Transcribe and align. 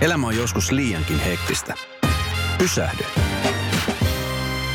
Elämä 0.00 0.26
on 0.26 0.36
joskus 0.36 0.70
liiankin 0.70 1.18
hektistä. 1.18 1.74
Pysähdy. 2.58 3.04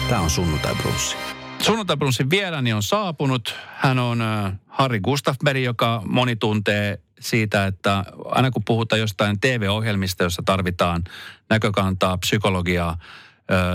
Tämä 0.09 0.21
on 0.21 0.29
Sunnuntai 0.29 0.75
Brunssi. 0.75 1.15
Sunnuntai 1.61 1.97
Brunssin 1.97 2.29
vieraani 2.29 2.73
on 2.73 2.83
saapunut. 2.83 3.55
Hän 3.75 3.99
on 3.99 4.21
äh, 4.21 4.53
Harri 4.67 4.99
Gustafberg, 4.99 5.63
joka 5.63 6.01
moni 6.05 6.35
tuntee 6.35 6.99
siitä, 7.19 7.65
että 7.65 8.03
aina 8.25 8.51
kun 8.51 8.63
puhutaan 8.65 8.99
jostain 8.99 9.39
TV-ohjelmista, 9.39 10.23
jossa 10.23 10.43
tarvitaan 10.45 11.03
näkökantaa, 11.49 12.17
psykologiaa, 12.17 12.97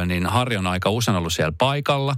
niin 0.07 0.27
Harri 0.27 0.57
on 0.57 0.66
aika 0.66 0.91
usein 0.91 1.16
ollut 1.16 1.32
siellä 1.32 1.52
paikalla. 1.59 2.16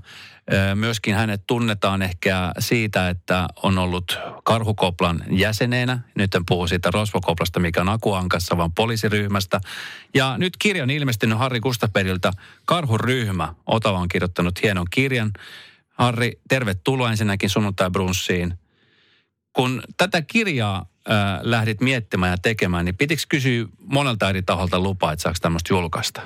Myöskin 0.75 1.15
hänet 1.15 1.43
tunnetaan 1.47 2.03
ehkä 2.03 2.53
siitä, 2.59 3.09
että 3.09 3.49
on 3.63 3.79
ollut 3.79 4.19
Karhukoplan 4.45 5.25
jäsenenä. 5.31 5.99
Nyt 6.15 6.35
en 6.35 6.43
puhu 6.47 6.67
siitä 6.67 6.91
Rosvokoplasta, 6.91 7.61
mikä 7.61 7.81
on 7.81 7.89
Akuankassa, 7.89 8.57
vaan 8.57 8.73
poliisiryhmästä. 8.73 9.61
Ja 10.15 10.39
nyt 10.39 10.57
kirja 10.57 10.83
on 10.83 10.91
ilmestynyt 10.91 11.39
Harri 11.39 11.61
Gustafperilta. 11.61 12.33
Karhuryhmä. 12.65 13.55
Otava 13.67 13.99
on 13.99 14.09
kirjoittanut 14.09 14.63
hienon 14.63 14.87
kirjan. 14.91 15.33
Harri, 15.89 16.33
tervetuloa 16.49 17.11
ensinnäkin 17.11 17.51
sunnuntai 17.51 17.91
brunssiin. 17.91 18.55
Kun 19.53 19.83
tätä 19.97 20.23
kirjaa 20.23 20.77
äh, 21.11 21.41
lähdit 21.43 21.81
miettimään 21.81 22.31
ja 22.31 22.39
tekemään, 22.39 22.85
niin 22.85 22.97
pitikö 22.97 23.23
kysyä 23.29 23.67
monelta 23.79 24.29
eri 24.29 24.43
taholta 24.43 24.81
lupaa, 24.81 25.13
että 25.13 25.23
saako 25.23 25.39
tämmöistä 25.43 25.75
julkaista? 25.75 26.21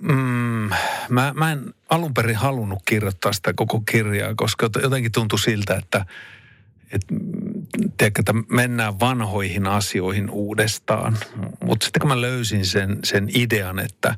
Mm, 0.00 0.70
mä, 1.08 1.32
mä 1.36 1.52
en 1.52 1.74
alun 1.88 2.14
perin 2.14 2.36
halunnut 2.36 2.82
kirjoittaa 2.84 3.32
sitä 3.32 3.52
koko 3.52 3.80
kirjaa, 3.80 4.34
koska 4.34 4.70
jotenkin 4.82 5.12
tuntui 5.12 5.38
siltä, 5.38 5.76
että, 5.76 6.06
että, 6.92 7.14
tiedätkö, 7.98 8.20
että 8.20 8.34
mennään 8.48 9.00
vanhoihin 9.00 9.66
asioihin 9.66 10.30
uudestaan. 10.30 11.18
Mutta 11.64 11.84
sitten 11.84 12.00
kun 12.00 12.08
mä 12.08 12.20
löysin 12.20 12.66
sen, 12.66 12.98
sen 13.04 13.28
idean, 13.34 13.78
että, 13.78 14.14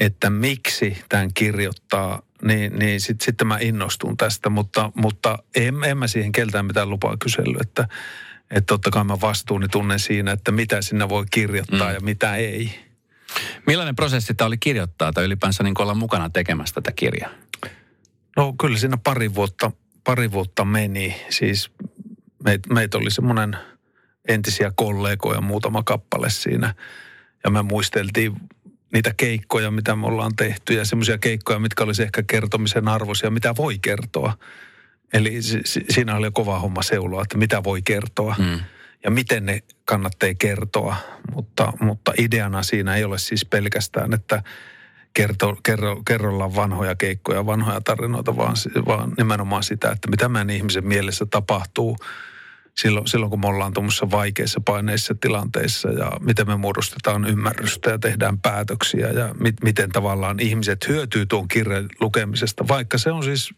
että 0.00 0.30
miksi 0.30 0.98
tämän 1.08 1.30
kirjoittaa, 1.34 2.22
niin, 2.42 2.78
niin 2.78 3.00
sitten 3.00 3.24
sit 3.24 3.44
mä 3.44 3.58
innostun 3.60 4.16
tästä. 4.16 4.50
Mutta, 4.50 4.92
mutta 4.94 5.38
en, 5.56 5.74
en 5.84 5.98
mä 5.98 6.06
siihen 6.06 6.32
keltään 6.32 6.66
mitään 6.66 6.90
lupaa 6.90 7.16
kysellyt, 7.16 7.60
että, 7.60 7.88
että 8.50 8.66
totta 8.66 8.90
kai 8.90 9.04
mä 9.04 9.20
vastuuni 9.20 9.68
tunnen 9.68 9.98
siinä, 9.98 10.32
että 10.32 10.52
mitä 10.52 10.82
sinne 10.82 11.08
voi 11.08 11.24
kirjoittaa 11.30 11.88
mm. 11.88 11.94
ja 11.94 12.00
mitä 12.00 12.36
ei. 12.36 12.87
Millainen 13.66 13.96
prosessi 13.96 14.34
tämä 14.34 14.46
oli 14.46 14.58
kirjoittaa 14.58 15.12
tai 15.12 15.24
ylipäänsä 15.24 15.62
niin 15.62 15.82
olla 15.82 15.94
mukana 15.94 16.30
tekemässä 16.30 16.74
tätä 16.74 16.92
kirjaa? 16.92 17.30
No 18.36 18.54
kyllä 18.60 18.78
siinä 18.78 18.96
pari 18.96 19.34
vuotta, 19.34 19.70
pari 20.04 20.32
vuotta 20.32 20.64
meni. 20.64 21.16
Siis 21.30 21.70
meitä 22.44 22.74
meit 22.74 22.94
oli 22.94 23.10
semmoinen 23.10 23.56
entisiä 24.28 24.72
kollegoja 24.76 25.40
muutama 25.40 25.82
kappale 25.82 26.30
siinä. 26.30 26.74
Ja 27.44 27.50
me 27.50 27.62
muisteltiin 27.62 28.32
niitä 28.92 29.14
keikkoja, 29.16 29.70
mitä 29.70 29.96
me 29.96 30.06
ollaan 30.06 30.36
tehty 30.36 30.74
ja 30.74 30.84
semmoisia 30.84 31.18
keikkoja, 31.18 31.58
mitkä 31.58 31.84
olisi 31.84 32.02
ehkä 32.02 32.22
kertomisen 32.22 32.88
arvoisia, 32.88 33.30
mitä 33.30 33.56
voi 33.56 33.78
kertoa. 33.78 34.38
Eli 35.12 35.42
si- 35.42 35.84
siinä 35.90 36.16
oli 36.16 36.30
kova 36.30 36.58
homma 36.58 36.82
seuloa, 36.82 37.22
että 37.22 37.38
mitä 37.38 37.64
voi 37.64 37.82
kertoa. 37.82 38.36
Mm 38.38 38.60
ja 39.04 39.10
miten 39.10 39.46
ne 39.46 39.62
kannattaa 39.84 40.28
kertoa. 40.38 40.96
Mutta, 41.34 41.72
mutta 41.80 42.12
ideana 42.18 42.62
siinä 42.62 42.96
ei 42.96 43.04
ole 43.04 43.18
siis 43.18 43.44
pelkästään, 43.44 44.14
että 44.14 44.42
kerto, 45.14 45.56
kerro, 45.62 46.02
kerrollaan 46.06 46.54
vanhoja 46.54 46.94
keikkoja, 46.94 47.46
vanhoja 47.46 47.80
tarinoita, 47.80 48.36
vaan, 48.36 48.56
vaan 48.86 49.12
nimenomaan 49.16 49.62
sitä, 49.62 49.90
että 49.90 50.10
mitä 50.10 50.28
meidän 50.28 50.50
ihmisen 50.50 50.86
mielessä 50.86 51.26
tapahtuu 51.26 51.96
silloin, 52.78 53.08
silloin 53.08 53.30
kun 53.30 53.40
me 53.40 53.46
ollaan 53.46 53.72
tuommoisessa 53.72 54.10
vaikeissa 54.10 54.60
paineissa 54.64 55.14
tilanteissa 55.20 55.88
ja 55.90 56.12
miten 56.20 56.46
me 56.46 56.56
muodostetaan 56.56 57.24
ymmärrystä 57.24 57.90
ja 57.90 57.98
tehdään 57.98 58.38
päätöksiä 58.38 59.08
ja 59.08 59.34
mit, 59.40 59.56
miten 59.64 59.90
tavallaan 59.90 60.40
ihmiset 60.40 60.88
hyötyy 60.88 61.26
tuon 61.26 61.48
kirjan 61.48 61.88
lukemisesta, 62.00 62.68
vaikka 62.68 62.98
se 62.98 63.10
on 63.10 63.24
siis 63.24 63.54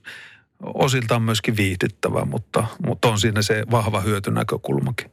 osiltaan 0.63 1.23
myöskin 1.23 1.57
viihdyttävä, 1.57 2.25
mutta, 2.25 2.65
mutta 2.87 3.09
on 3.09 3.21
siinä 3.21 3.43
se 3.43 3.65
vahva 3.71 4.01
hyötynäkökulmakin. 4.01 5.11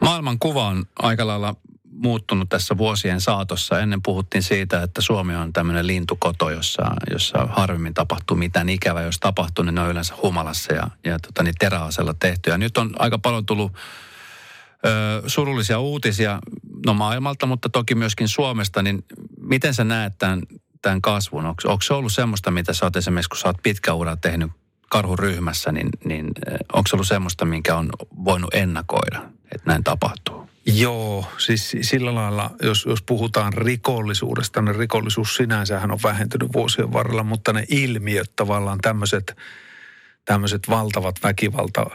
Maailman 0.00 0.38
kuva 0.38 0.66
on 0.66 0.84
aika 0.98 1.26
lailla 1.26 1.54
muuttunut 1.84 2.48
tässä 2.48 2.78
vuosien 2.78 3.20
saatossa. 3.20 3.80
Ennen 3.80 4.02
puhuttiin 4.02 4.42
siitä, 4.42 4.82
että 4.82 5.00
Suomi 5.00 5.34
on 5.34 5.52
tämmöinen 5.52 5.86
lintukoto, 5.86 6.50
jossa, 6.50 6.82
jossa 7.10 7.48
harvemmin 7.50 7.94
tapahtuu 7.94 8.36
mitään 8.36 8.68
ikävää. 8.68 9.02
Jos 9.02 9.18
tapahtuu, 9.20 9.64
niin 9.64 9.74
ne 9.74 9.80
on 9.80 9.90
yleensä 9.90 10.14
humalassa 10.22 10.74
ja, 10.74 10.90
ja 11.04 11.18
tota, 11.18 11.42
niin 11.42 11.54
teräasella 11.58 12.14
tehty. 12.14 12.50
Ja 12.50 12.58
nyt 12.58 12.78
on 12.78 12.90
aika 12.98 13.18
paljon 13.18 13.46
tullut 13.46 13.72
ö, 14.86 15.22
surullisia 15.26 15.78
uutisia 15.78 16.38
no 16.86 16.94
maailmalta, 16.94 17.46
mutta 17.46 17.68
toki 17.68 17.94
myöskin 17.94 18.28
Suomesta. 18.28 18.82
Niin 18.82 19.04
miten 19.40 19.74
sä 19.74 19.84
näet 19.84 20.12
tämän, 20.18 20.42
tämän 20.82 21.02
kasvun? 21.02 21.46
Onko, 21.46 21.62
onko 21.64 21.82
se 21.82 21.94
ollut 21.94 22.12
semmoista, 22.12 22.50
mitä 22.50 22.72
sä 22.72 22.86
oot 22.86 22.96
esimerkiksi, 22.96 23.28
kun 23.28 23.38
sä 23.38 23.48
oot 23.48 23.62
pitkä 23.62 23.94
ura 23.94 24.16
tehnyt 24.16 24.50
karhuryhmässä, 24.92 25.72
niin, 25.72 25.88
niin 26.04 26.26
onko 26.72 26.88
se 26.88 26.96
ollut 26.96 27.06
semmoista, 27.06 27.44
minkä 27.44 27.76
on 27.76 27.90
voinut 28.24 28.54
ennakoida, 28.54 29.22
että 29.54 29.66
näin 29.66 29.84
tapahtuu? 29.84 30.48
Joo, 30.66 31.24
siis 31.38 31.76
sillä 31.80 32.14
lailla, 32.14 32.50
jos, 32.62 32.86
jos 32.86 33.02
puhutaan 33.02 33.52
rikollisuudesta, 33.52 34.62
niin 34.62 34.76
rikollisuus 34.76 35.36
sinänsähän 35.36 35.90
on 35.90 35.98
vähentynyt 36.02 36.52
vuosien 36.52 36.92
varrella, 36.92 37.22
mutta 37.22 37.52
ne 37.52 37.64
ilmiöt 37.68 38.32
tavallaan 38.36 38.78
tämmöiset, 38.82 39.36
tämmöiset 40.24 40.68
valtavat 40.68 41.16
väkivalta 41.22 41.86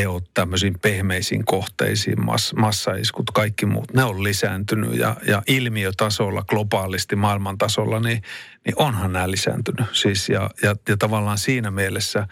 teot 0.00 0.34
tämmöisiin 0.34 0.78
pehmeisiin 0.82 1.44
kohteisiin, 1.44 2.24
mass, 2.24 2.54
massaiskut, 2.54 3.30
kaikki 3.30 3.66
muut, 3.66 3.92
ne 3.94 4.04
on 4.04 4.24
lisääntynyt 4.24 4.94
ja, 4.94 5.16
ja 5.26 5.42
ilmiötasolla, 5.46 6.42
globaalisti, 6.42 7.16
maailman 7.16 7.58
tasolla, 7.58 8.00
niin, 8.00 8.22
niin 8.66 8.74
onhan 8.76 9.12
nämä 9.12 9.30
lisääntynyt. 9.30 9.86
Siis 9.92 10.28
ja, 10.28 10.50
ja, 10.62 10.76
ja 10.88 10.96
tavallaan 10.96 11.38
siinä 11.38 11.70
mielessä 11.70 12.28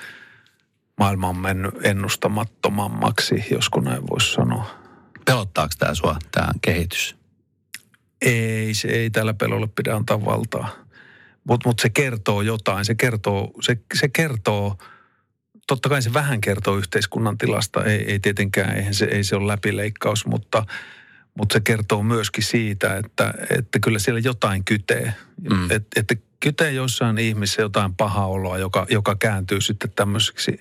maailma 0.99 1.29
on 1.29 1.37
mennyt 1.37 1.75
ennustamattomammaksi, 1.83 3.45
josko 3.51 3.81
näin 3.81 4.03
voisi 4.11 4.33
sanoa. 4.33 4.71
Pelottaako 5.25 5.75
tämä 5.79 5.95
sua, 5.95 6.17
tämä 6.31 6.49
kehitys? 6.63 7.17
Ei, 8.23 8.75
se 8.75 8.89
ei 8.89 9.11
tällä 9.11 9.35
pelolle 9.35 9.67
pidä 9.67 9.97
antaa 9.97 10.25
valtaa. 10.25 10.69
Mutta 11.49 11.69
mut 11.69 11.81
se 11.81 11.91
kertoo 11.91 12.43
jotain, 12.43 12.85
se 12.85 12.95
kertoo, 12.95 13.51
se, 13.61 13.77
se 13.95 14.09
kertoo– 14.09 14.77
totta 15.67 15.89
kai 15.89 16.03
se 16.03 16.13
vähän 16.13 16.41
kertoo 16.41 16.77
yhteiskunnan 16.77 17.39
tilasta. 17.39 17.85
Ei, 17.85 18.13
ei 18.13 18.19
tietenkään, 18.19 18.77
eihän 18.77 18.95
se, 18.95 19.05
ei 19.05 19.25
se 19.25 19.37
ole 19.37 19.47
läpileikkaus, 19.47 20.27
mutta, 20.27 20.67
mutta 21.35 21.53
se 21.53 21.61
kertoo 21.61 22.03
myöskin 22.03 22.45
siitä, 22.45 22.97
että, 22.97 23.35
että 23.59 23.79
kyllä 23.79 23.99
siellä 23.99 24.21
jotain 24.25 24.65
kytee. 24.65 25.15
Mm. 25.51 25.71
Et, 25.71 25.87
että 25.97 26.15
kytee 26.41 26.73
jossain 26.73 27.19
ihmisessä 27.19 27.63
jotain 27.63 27.95
pahaa 27.95 28.27
oloa, 28.27 28.59
joka, 28.59 28.87
joka 28.91 29.17
kääntyy 29.17 29.61
sitten 29.61 29.93
tämmöiseksi 29.97 30.59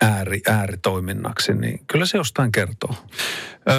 ääri, 0.00 0.40
ääritoiminnaksi, 0.48 1.54
niin 1.54 1.80
kyllä 1.86 2.06
se 2.06 2.18
jostain 2.18 2.52
kertoo. 2.52 2.94
Öö, 3.70 3.76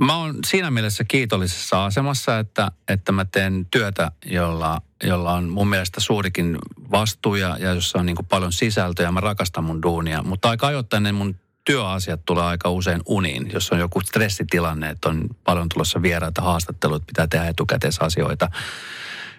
mä 0.00 0.16
oon 0.16 0.38
siinä 0.46 0.70
mielessä 0.70 1.04
kiitollisessa 1.04 1.84
asemassa, 1.84 2.38
että, 2.38 2.70
että 2.88 3.12
mä 3.12 3.24
teen 3.24 3.66
työtä, 3.70 4.10
jolla, 4.26 4.82
jolla 5.04 5.32
on 5.32 5.48
mun 5.48 5.68
mielestä 5.68 6.00
suurikin 6.00 6.58
vastuu 6.90 7.34
ja, 7.34 7.56
ja 7.60 7.74
jossa 7.74 7.98
on 7.98 8.06
niin 8.06 8.16
kuin 8.16 8.26
paljon 8.26 8.52
sisältöä 8.52 9.06
ja 9.06 9.12
mä 9.12 9.20
rakastan 9.20 9.64
mun 9.64 9.82
duunia. 9.82 10.22
Mutta 10.22 10.50
aika 10.50 10.66
ajoittain 10.66 11.02
ne 11.02 11.12
mun 11.12 11.36
työasiat 11.64 12.20
tulee 12.24 12.44
aika 12.44 12.70
usein 12.70 13.00
uniin, 13.06 13.50
jos 13.52 13.72
on 13.72 13.78
joku 13.78 14.00
stressitilanne, 14.00 14.90
että 14.90 15.08
on 15.08 15.28
paljon 15.44 15.68
tulossa 15.68 16.02
vieraita 16.02 16.42
haastatteluita, 16.42 17.06
pitää 17.06 17.26
tehdä 17.26 17.48
etukäteisasioita. 17.48 18.50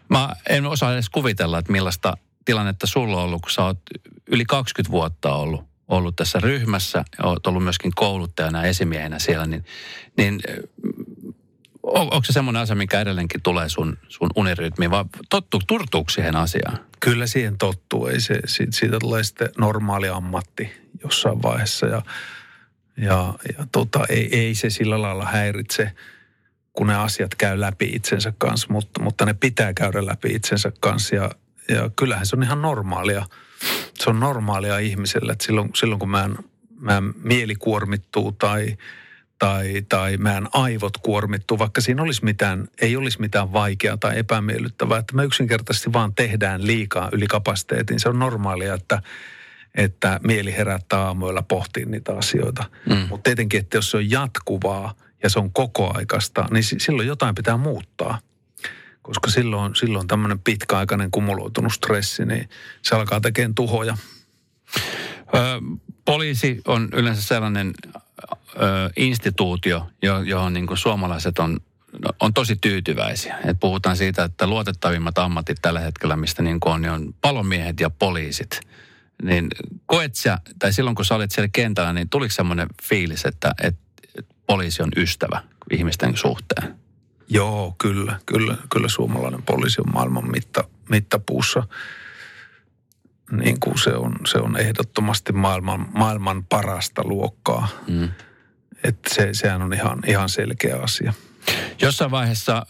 Mä 0.09 0.29
en 0.50 0.65
osaa 0.65 0.94
edes 0.94 1.09
kuvitella, 1.09 1.59
että 1.59 1.71
millaista 1.71 2.17
tilannetta 2.45 2.88
sulla 2.88 3.17
on 3.17 3.23
ollut, 3.23 3.41
kun 3.41 3.51
sä 3.51 3.63
oot 3.63 3.79
yli 4.27 4.45
20 4.45 4.91
vuotta 4.91 5.35
ollut 5.35 5.66
ollut 5.88 6.16
tässä 6.16 6.39
ryhmässä, 6.39 7.06
olet 7.24 7.48
ollut 7.48 7.63
myöskin 7.63 7.92
kouluttajana 7.95 8.62
ja 8.62 8.69
esimiehenä 8.69 9.19
siellä, 9.19 9.45
niin, 9.45 9.66
niin 10.18 10.42
on, 11.84 12.01
onko 12.01 12.24
se 12.24 12.34
semmoinen 12.34 12.62
asia, 12.62 12.75
mikä 12.75 13.01
edelleenkin 13.01 13.42
tulee 13.42 13.69
sun, 13.69 13.98
sun 14.07 14.30
unirytmiin, 14.36 14.92
vai 14.92 15.06
tottu, 15.30 15.60
turtuuko 15.68 16.10
siihen 16.10 16.36
asiaan? 16.36 16.80
Kyllä 17.00 17.28
siihen 17.28 17.57
tottuu. 17.57 18.07
Ei 18.07 18.19
se, 18.19 18.39
siitä, 18.45 18.72
siitä 18.72 19.00
tulee 19.00 19.24
sitten 19.24 19.50
normaali 19.57 20.10
ammatti 20.10 20.72
jossain 21.04 21.42
vaiheessa 21.44 21.86
ja, 21.86 22.01
ja, 22.98 23.34
ja 23.57 23.68
tota, 23.72 24.06
ei, 24.10 24.39
ei 24.39 24.56
se 24.56 24.69
sillä 24.69 25.01
lailla 25.01 25.25
häiritse, 25.25 25.92
kun 26.74 26.88
ne 26.88 26.95
asiat 26.95 27.36
käy 27.36 27.60
läpi 27.60 27.92
itsensä 27.94 28.34
kanssa, 28.38 28.68
mutta, 28.69 29.01
mutta 29.01 29.25
ne 29.25 29.34
pitää 29.34 29.74
käydä 29.74 30.06
läpi 30.06 30.28
itsensä 30.34 30.72
kanssa. 30.80 31.16
Ja, 31.16 31.31
ja 31.69 31.89
kyllähän 31.95 32.25
se 32.25 32.36
on 32.36 32.44
ihan 32.44 32.62
normaalia. 32.62 33.25
Se 34.00 34.09
on 34.09 34.19
normaalia 34.19 34.80
ihmiselle, 34.80 35.31
että 35.31 35.45
silloin, 35.45 35.69
silloin 35.75 36.00
kun 36.00 36.09
mä 36.09 36.24
en, 36.24 36.38
mä 36.80 36.98
en 36.98 37.13
mieli 37.24 37.56
kuormittuu 37.56 38.31
tai, 38.31 38.77
tai, 39.39 39.86
tai 39.89 40.18
meidän 40.18 40.48
aivot 40.54 40.98
kuormittuu, 40.98 41.59
vaikka 41.59 41.81
siinä 41.81 42.01
olisi 42.01 42.25
mitään, 42.25 42.68
ei 42.81 42.95
olisi 42.95 43.21
mitään 43.21 43.54
vaikeaa 43.54 43.98
tai 43.98 44.19
epämiellyttävää, 44.19 45.00
että 45.00 45.15
me 45.15 45.25
yksinkertaisesti 45.25 45.94
vaan 45.94 46.15
tehdään 46.15 46.68
liikaa 46.68 47.09
yli 47.12 47.27
kapasiteetin. 47.27 48.00
Se 48.00 48.09
on 48.09 48.19
normaalia, 48.19 48.74
että, 48.74 49.01
että 49.75 50.19
mieli 50.24 50.57
herättää 50.57 51.00
aamuilla 51.00 51.42
pohtii 51.42 51.86
niitä 51.86 52.18
asioita. 52.18 52.63
Mm. 52.89 53.07
Mutta 53.10 53.24
tietenkin, 53.24 53.60
että 53.60 53.77
jos 53.77 53.92
se 53.92 53.98
on 53.98 54.12
jatkuvaa– 54.12 54.94
ja 55.24 55.30
se 55.30 55.39
on 55.39 55.53
koko 55.53 55.92
aikasta, 55.98 56.45
niin 56.51 56.63
silloin 56.63 57.07
jotain 57.07 57.36
pitää 57.36 57.57
muuttaa. 57.57 58.19
Koska 59.07 59.30
silloin, 59.30 59.75
silloin 59.75 60.07
tämmöinen 60.07 60.39
pitkäaikainen 60.39 61.12
kumuloitunut 61.12 61.74
stressi, 61.74 62.25
niin 62.25 62.50
se 62.81 62.95
alkaa 62.95 63.21
tekemään 63.21 63.56
tuhoja. 63.56 63.98
Ö, 65.36 65.62
poliisi 66.06 66.62
on 66.68 66.89
yleensä 66.94 67.21
sellainen 67.21 67.74
ö, 68.56 68.89
instituutio, 68.95 69.89
johon 70.25 70.54
niin 70.54 70.68
kuin 70.68 70.77
suomalaiset 70.77 71.39
on, 71.39 71.59
on 72.19 72.33
tosi 72.33 72.56
tyytyväisiä. 72.56 73.38
Et 73.45 73.59
puhutaan 73.59 73.98
siitä, 73.98 74.24
että 74.24 74.48
luotettavimmat 74.48 75.18
ammatit 75.18 75.57
tällä 75.62 75.80
hetkellä, 75.80 76.15
mistä 76.15 76.44
niin 76.44 76.57
on, 76.65 76.81
niin 76.81 76.92
on 76.92 77.13
palomiehet 77.21 77.80
ja 77.80 77.89
poliisit. 77.89 78.60
Niin 79.24 79.48
koet 79.86 80.15
sä, 80.15 80.39
tai 80.60 80.74
silloin 80.74 80.95
kun 80.95 81.06
sä 81.06 81.15
olit 81.15 81.31
siellä 81.31 81.50
kentällä, 81.53 81.94
niin 81.94 82.10
tuliko 82.10 82.33
semmoinen 82.33 82.68
fiilis, 82.83 83.25
että, 83.25 83.56
että 83.63 83.81
poliisi 84.48 84.83
on 84.83 84.89
ystävä 84.95 85.42
ihmisten 85.71 86.18
suhteen? 86.18 86.87
Joo, 87.29 87.75
kyllä. 87.77 88.19
Kyllä, 88.25 88.57
kyllä 88.69 88.89
suomalainen 88.89 89.44
poliisi 89.44 89.81
on 89.81 89.94
maailman 89.94 90.31
mitta, 90.31 90.63
mittapuussa. 90.89 91.63
Niin 93.31 93.59
kuin 93.59 93.77
se 93.77 93.89
on, 93.89 94.15
se 94.27 94.38
on 94.38 94.59
ehdottomasti 94.59 95.33
maailman, 95.33 95.88
maailman 95.94 96.45
parasta 96.45 97.01
luokkaa. 97.06 97.68
Mm. 97.88 98.09
Että 98.83 99.13
se, 99.13 99.29
sehän 99.33 99.62
on 99.62 99.74
ihan, 99.74 100.00
ihan 100.07 100.29
selkeä 100.29 100.77
asia. 100.77 101.13
Jossain 101.81 102.12
vaiheessa 102.12 102.65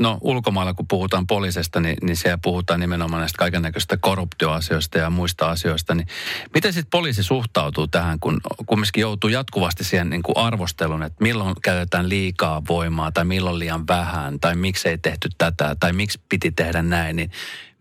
no 0.00 0.18
ulkomailla 0.20 0.74
kun 0.74 0.88
puhutaan 0.88 1.26
poliisista, 1.26 1.80
niin, 1.80 1.96
niin 2.02 2.16
siellä 2.16 2.38
puhutaan 2.42 2.80
nimenomaan 2.80 3.20
näistä 3.20 3.38
kaiken 3.38 3.62
näköistä 3.62 3.96
korruptioasioista 3.96 4.98
ja 4.98 5.10
muista 5.10 5.50
asioista. 5.50 5.94
Niin 5.94 6.08
miten 6.54 6.72
sitten 6.72 6.90
poliisi 6.90 7.22
suhtautuu 7.22 7.86
tähän, 7.86 8.20
kun 8.20 8.40
kumminkin 8.66 9.00
joutuu 9.00 9.30
jatkuvasti 9.30 9.84
siihen 9.84 10.10
niin 10.10 10.22
kuin 10.22 10.36
arvostelun, 10.36 11.02
että 11.02 11.22
milloin 11.22 11.54
käytetään 11.62 12.08
liikaa 12.08 12.62
voimaa 12.68 13.12
tai 13.12 13.24
milloin 13.24 13.58
liian 13.58 13.86
vähän 13.88 14.40
tai 14.40 14.56
miksi 14.56 14.88
ei 14.88 14.98
tehty 14.98 15.28
tätä 15.38 15.76
tai 15.80 15.92
miksi 15.92 16.20
piti 16.28 16.50
tehdä 16.50 16.82
näin, 16.82 17.16
niin 17.16 17.30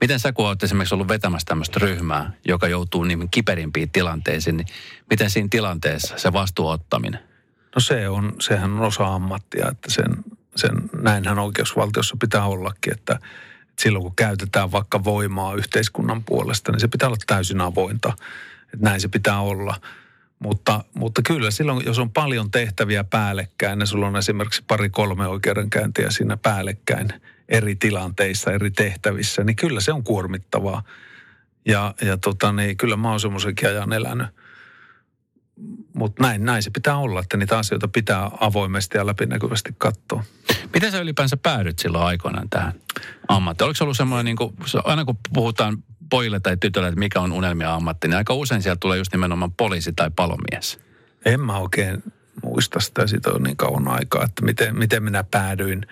Miten 0.01 0.19
sä, 0.19 0.31
kun 0.31 0.47
olet 0.47 0.63
esimerkiksi 0.63 0.95
ollut 0.95 1.07
vetämässä 1.07 1.45
tämmöistä 1.45 1.79
ryhmää, 1.79 2.31
joka 2.47 2.67
joutuu 2.67 3.03
niin 3.03 3.29
kiperimpiin 3.29 3.89
tilanteisiin, 3.89 4.57
niin 4.57 4.67
miten 5.09 5.29
siinä 5.29 5.47
tilanteessa 5.51 6.17
se 6.17 6.33
vastuuottaminen? 6.33 7.19
No 7.75 7.79
se 7.79 8.09
on, 8.09 8.33
sehän 8.39 8.73
on 8.73 8.79
osa 8.79 9.15
ammattia, 9.15 9.67
että 9.71 9.91
sen 9.91 10.23
sen, 10.55 10.71
näinhän 11.01 11.39
oikeusvaltiossa 11.39 12.17
pitää 12.19 12.45
ollakin, 12.45 12.93
että, 12.93 13.19
silloin 13.79 14.03
kun 14.03 14.15
käytetään 14.15 14.71
vaikka 14.71 15.03
voimaa 15.03 15.55
yhteiskunnan 15.55 16.23
puolesta, 16.23 16.71
niin 16.71 16.79
se 16.79 16.87
pitää 16.87 17.07
olla 17.07 17.17
täysin 17.27 17.61
avointa. 17.61 18.13
Että 18.63 18.89
näin 18.89 19.01
se 19.01 19.07
pitää 19.07 19.39
olla. 19.39 19.75
Mutta, 20.39 20.83
mutta 20.93 21.21
kyllä 21.21 21.51
silloin, 21.51 21.85
jos 21.85 21.99
on 21.99 22.11
paljon 22.11 22.51
tehtäviä 22.51 23.03
päällekkäin, 23.03 23.79
ja 23.79 23.85
sulla 23.85 24.07
on 24.07 24.15
esimerkiksi 24.15 24.63
pari-kolme 24.67 25.27
oikeudenkäyntiä 25.27 26.09
siinä 26.09 26.37
päällekkäin 26.37 27.07
eri 27.49 27.75
tilanteissa, 27.75 28.51
eri 28.51 28.71
tehtävissä, 28.71 29.43
niin 29.43 29.55
kyllä 29.55 29.81
se 29.81 29.93
on 29.93 30.03
kuormittavaa. 30.03 30.83
Ja, 31.65 31.93
ja 32.01 32.17
tota, 32.17 32.51
niin, 32.51 32.77
kyllä 32.77 32.97
mä 32.97 33.09
oon 33.09 33.19
semmoisenkin 33.19 33.69
ajan 33.69 33.93
elänyt– 33.93 34.27
mutta 35.93 36.23
näin, 36.23 36.45
näin 36.45 36.63
se 36.63 36.69
pitää 36.69 36.97
olla, 36.97 37.19
että 37.19 37.37
niitä 37.37 37.57
asioita 37.57 37.87
pitää 37.87 38.31
avoimesti 38.39 38.97
ja 38.97 39.05
läpinäkyvästi 39.05 39.75
katsoa. 39.77 40.23
Miten 40.73 40.91
sä 40.91 40.99
ylipäänsä 40.99 41.37
päädyt 41.37 41.79
silloin 41.79 42.05
aikoinaan 42.05 42.49
tähän 42.49 42.73
ammattiin? 43.27 43.65
Oliko 43.65 43.77
se 43.77 43.83
ollut 43.83 43.97
semmoinen, 43.97 44.25
niin 44.25 44.35
kuin, 44.35 44.53
aina 44.83 45.05
kun 45.05 45.17
puhutaan 45.33 45.83
pojille 46.09 46.39
tai 46.39 46.57
tytölle, 46.57 46.87
että 46.87 46.99
mikä 46.99 47.19
on 47.19 47.31
unelmia 47.31 47.73
ammatti, 47.73 48.07
niin 48.07 48.17
aika 48.17 48.33
usein 48.33 48.61
sieltä 48.61 48.79
tulee 48.79 48.97
just 48.97 49.11
nimenomaan 49.11 49.51
poliisi 49.51 49.93
tai 49.93 50.11
palomies. 50.15 50.79
En 51.25 51.41
mä 51.41 51.57
oikein 51.57 52.03
muista 52.43 52.79
sitä, 52.79 53.07
siitä 53.07 53.29
on 53.29 53.43
niin 53.43 53.57
kauan 53.57 53.87
aikaa, 53.87 54.23
että 54.23 54.45
miten, 54.45 54.77
miten 54.77 55.03
minä 55.03 55.23
päädyin 55.23 55.85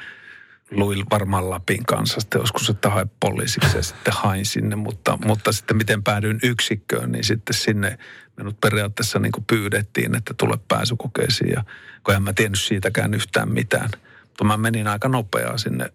luin 0.72 1.06
varmaan 1.12 1.50
Lapin 1.50 1.86
kanssa 1.86 2.20
sitten 2.20 2.40
joskus, 2.40 2.70
että 2.70 2.90
hae 2.90 3.08
poliisiksi 3.20 3.78
ja 3.78 3.84
sitten 3.84 4.14
hain 4.14 4.46
sinne, 4.46 4.76
mutta, 4.76 5.18
mutta 5.26 5.52
sitten 5.52 5.78
miten 5.78 6.04
päädyin 6.04 6.40
yksikköön, 6.44 7.12
niin 7.12 7.24
sitten 7.24 7.54
sinne 7.54 7.98
minut 8.38 8.62
periaatteessa 8.62 9.20
niin 9.20 9.32
kuin 9.32 9.46
pyydettiin, 9.46 10.16
että 10.16 10.34
tule 10.38 10.60
pääsykokeisiin 10.68 11.52
ja 11.52 11.64
kun 12.04 12.16
en 12.16 12.24
mä 12.24 12.34
tiennyt 12.34 12.60
siitäkään 12.60 13.14
yhtään 13.14 13.52
mitään. 13.52 13.90
Mutta 14.24 14.44
mä 14.44 14.58
menin 14.58 14.88
aika 14.88 15.08
nopeaa 15.08 15.58
sinne. 15.58 15.94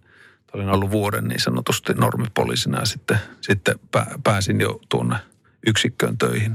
Olin 0.53 0.69
ollut 0.69 0.91
vuoden 0.91 1.25
niin 1.25 1.41
sanotusti 1.41 1.95
normipoliisina 1.95 2.79
ja 2.79 2.87
sitten, 2.87 3.19
sitten 3.41 3.79
pääsin 4.25 4.61
jo 4.61 4.81
tuonne 4.89 5.17
yksikköön 5.67 6.19
töihin. 6.19 6.55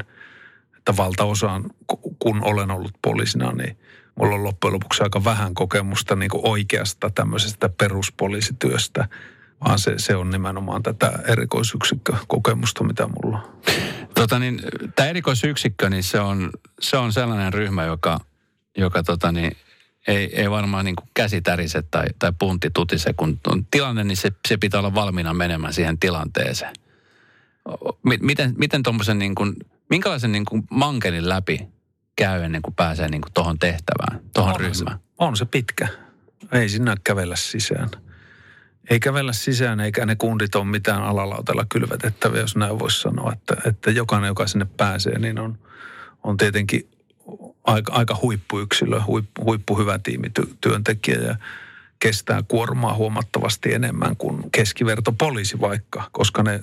Että 0.77 0.97
valtaosaan, 0.97 1.63
kun 2.19 2.43
olen 2.43 2.71
ollut 2.71 2.93
poliisina, 3.01 3.51
niin 3.51 3.77
mulla 4.17 4.35
on 4.35 4.43
loppujen 4.43 4.73
lopuksi 4.73 5.03
aika 5.03 5.23
vähän 5.23 5.53
kokemusta 5.53 6.15
niin 6.15 6.29
kuin 6.29 6.41
oikeasta 6.45 7.09
tämmöisestä 7.09 7.69
peruspoliisityöstä, 7.69 9.07
vaan 9.65 9.79
se, 9.79 9.93
se 9.97 10.15
on 10.15 10.29
nimenomaan 10.29 10.83
tätä 10.83 11.19
erikoisyksikkökokemusta, 11.27 12.83
mitä 12.83 13.07
mulla 13.07 13.37
on. 13.37 13.61
Tota 14.15 14.39
niin, 14.39 14.61
tämä 14.95 15.09
erikoisyksikkö, 15.09 15.89
niin 15.89 16.03
se 16.03 16.19
on, 16.19 16.49
se 16.81 16.97
on 16.97 17.13
sellainen 17.13 17.53
ryhmä, 17.53 17.83
joka, 17.83 18.19
joka 18.77 19.03
tota 19.03 19.31
niin, 19.31 19.51
ei, 20.07 20.41
ei 20.41 20.49
varmaan 20.49 20.85
niin 20.85 20.95
kuin 20.95 21.09
käsi 21.13 21.41
tärise 21.41 21.81
tai, 21.81 22.05
tai 22.19 22.33
puntti 22.39 22.69
tutise. 22.73 23.13
Kun 23.13 23.39
on 23.47 23.65
tilanne, 23.71 24.03
niin 24.03 24.17
se, 24.17 24.31
se 24.47 24.57
pitää 24.57 24.79
olla 24.79 24.95
valmiina 24.95 25.33
menemään 25.33 25.73
siihen 25.73 25.99
tilanteeseen. 25.99 26.73
Miten, 28.21 28.53
miten 28.57 28.83
tuommoisen 28.83 29.19
niin 29.19 29.35
kuin, 29.35 29.55
minkälaisen 29.89 30.31
niin 30.31 30.45
kuin 30.45 30.63
mankelin 30.71 31.29
läpi 31.29 31.67
käy 32.17 32.43
ennen 32.43 32.61
kuin 32.61 32.75
pääsee 32.75 33.07
niin 33.07 33.21
kuin 33.21 33.33
tuohon 33.33 33.59
tehtävään, 33.59 34.19
tuohon 34.33 34.55
ryhmään? 34.59 34.97
Se, 34.97 35.03
on 35.17 35.37
se 35.37 35.45
pitkä. 35.45 35.87
Ei 36.51 36.69
sinne 36.69 36.95
kävellä 37.03 37.35
sisään 37.35 37.89
ei 38.89 38.99
kävellä 38.99 39.33
sisään 39.33 39.79
eikä 39.79 40.05
ne 40.05 40.15
kundit 40.15 40.55
ole 40.55 40.65
mitään 40.65 41.03
alalautella 41.03 41.65
kylvetettäviä, 41.69 42.41
jos 42.41 42.55
näin 42.55 42.79
voisi 42.79 43.01
sanoa. 43.01 43.33
Että, 43.33 43.55
että 43.65 43.91
jokainen, 43.91 44.27
joka 44.27 44.47
sinne 44.47 44.67
pääsee, 44.77 45.19
niin 45.19 45.39
on, 45.39 45.57
on 46.23 46.37
tietenkin 46.37 46.89
aika, 47.63 47.93
aika 47.93 48.19
huippuyksilö, 48.21 49.01
huippu, 49.07 49.43
huippuhyvä 49.43 49.99
tiimityöntekijä 49.99 51.19
ja 51.19 51.35
kestää 51.99 52.43
kuormaa 52.47 52.93
huomattavasti 52.93 53.73
enemmän 53.73 54.17
kuin 54.17 54.51
keskiverto 54.51 55.11
poliisi 55.11 55.61
vaikka, 55.61 56.09
koska 56.11 56.43
ne, 56.43 56.59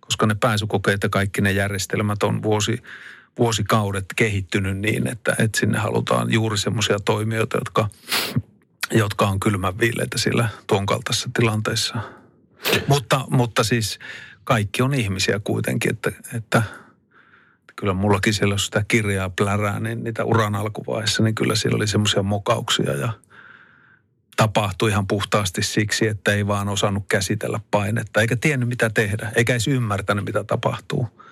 koska 0.00 0.26
ne 0.26 0.34
pääsykokeet 0.34 1.02
ja 1.02 1.08
kaikki 1.08 1.40
ne 1.40 1.52
järjestelmät 1.52 2.22
on 2.22 2.42
vuosi, 2.42 2.82
vuosikaudet 3.38 4.04
kehittynyt 4.16 4.78
niin, 4.78 5.06
että, 5.06 5.36
että 5.38 5.60
sinne 5.60 5.78
halutaan 5.78 6.32
juuri 6.32 6.58
semmoisia 6.58 6.98
toimijoita, 7.04 7.56
jotka 7.56 7.88
jotka 8.90 9.26
on 9.26 9.40
kylmän 9.40 9.78
viileitä 9.78 10.18
sillä 10.18 10.48
tuon 10.66 10.86
kaltaisessa 10.86 11.30
tilanteessa. 11.34 11.98
Mutta, 12.88 13.24
mutta 13.30 13.64
siis 13.64 13.98
kaikki 14.44 14.82
on 14.82 14.94
ihmisiä 14.94 15.40
kuitenkin, 15.44 15.90
että, 15.90 16.12
että 16.34 16.62
kyllä 17.76 17.92
mullakin 17.92 18.34
siellä, 18.34 18.54
jos 18.54 18.64
sitä 18.64 18.84
kirjaa 18.88 19.30
plärää, 19.30 19.80
niin 19.80 20.04
niitä 20.04 20.24
uran 20.24 20.54
alkuvaiheessa, 20.54 21.22
niin 21.22 21.34
kyllä 21.34 21.54
siellä 21.54 21.76
oli 21.76 21.86
semmoisia 21.86 22.22
mokauksia 22.22 22.92
ja 22.92 23.12
tapahtui 24.36 24.90
ihan 24.90 25.06
puhtaasti 25.06 25.62
siksi, 25.62 26.06
että 26.06 26.32
ei 26.32 26.46
vaan 26.46 26.68
osannut 26.68 27.04
käsitellä 27.08 27.60
painetta, 27.70 28.20
eikä 28.20 28.36
tiennyt 28.36 28.68
mitä 28.68 28.90
tehdä, 28.90 29.32
eikä 29.36 29.52
edes 29.52 29.68
ymmärtänyt 29.68 30.24
mitä 30.24 30.44
tapahtuu. 30.44 31.23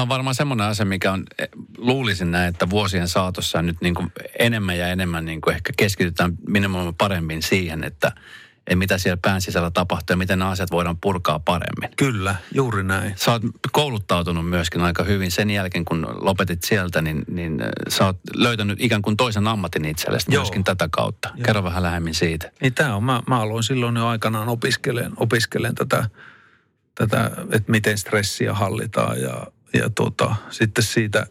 Tämä 0.00 0.04
on 0.04 0.08
varmaan 0.08 0.34
semmoinen 0.34 0.66
asia, 0.66 0.86
mikä 0.86 1.12
on, 1.12 1.24
eh, 1.38 1.48
luulisin 1.78 2.30
näin, 2.30 2.48
että 2.48 2.70
vuosien 2.70 3.08
saatossa 3.08 3.62
nyt 3.62 3.76
niin 3.80 3.94
kuin 3.94 4.12
enemmän 4.38 4.78
ja 4.78 4.88
enemmän 4.88 5.24
niin 5.24 5.40
kuin 5.40 5.54
ehkä 5.54 5.72
keskitytään 5.76 6.32
minimoimaan 6.48 6.94
paremmin 6.94 7.42
siihen, 7.42 7.84
että 7.84 8.12
että 8.56 8.76
mitä 8.76 8.98
siellä 8.98 9.18
pään 9.22 9.40
sisällä 9.40 9.70
tapahtuu 9.70 10.12
ja 10.12 10.16
miten 10.16 10.38
nämä 10.38 10.50
asiat 10.50 10.70
voidaan 10.70 10.96
purkaa 11.00 11.38
paremmin. 11.38 11.90
Kyllä, 11.96 12.34
juuri 12.54 12.82
näin. 12.82 13.12
Sä 13.16 13.32
oot 13.32 13.42
kouluttautunut 13.72 14.48
myöskin 14.48 14.80
aika 14.80 15.04
hyvin 15.04 15.30
sen 15.30 15.50
jälkeen, 15.50 15.84
kun 15.84 16.06
lopetit 16.20 16.62
sieltä, 16.62 17.02
niin, 17.02 17.24
niin 17.28 17.60
eh, 17.60 17.68
sä 17.88 18.06
oot 18.06 18.16
löytänyt 18.34 18.78
ikään 18.80 19.02
kuin 19.02 19.16
toisen 19.16 19.48
ammatin 19.48 19.84
itsellesi 19.84 20.26
Joo. 20.32 20.42
myöskin 20.42 20.64
tätä 20.64 20.88
kautta. 20.90 21.28
Joo. 21.34 21.44
Kerro 21.44 21.64
vähän 21.64 21.82
lähemmin 21.82 22.14
siitä. 22.14 22.50
Niin 22.62 22.74
tämä 22.74 22.96
on, 22.96 23.04
mä, 23.04 23.22
mä 23.26 23.40
aloin 23.40 23.62
silloin 23.62 23.96
jo 23.96 24.06
aikanaan 24.06 24.48
opiskelen, 24.48 25.12
opiskelen 25.16 25.74
tätä, 25.74 26.10
tätä, 26.94 27.30
että 27.52 27.72
miten 27.72 27.98
stressiä 27.98 28.54
hallitaan 28.54 29.20
ja 29.20 29.46
ja 29.74 29.90
tota, 29.90 30.34
sitten 30.50 30.84
siitä, 30.84 31.26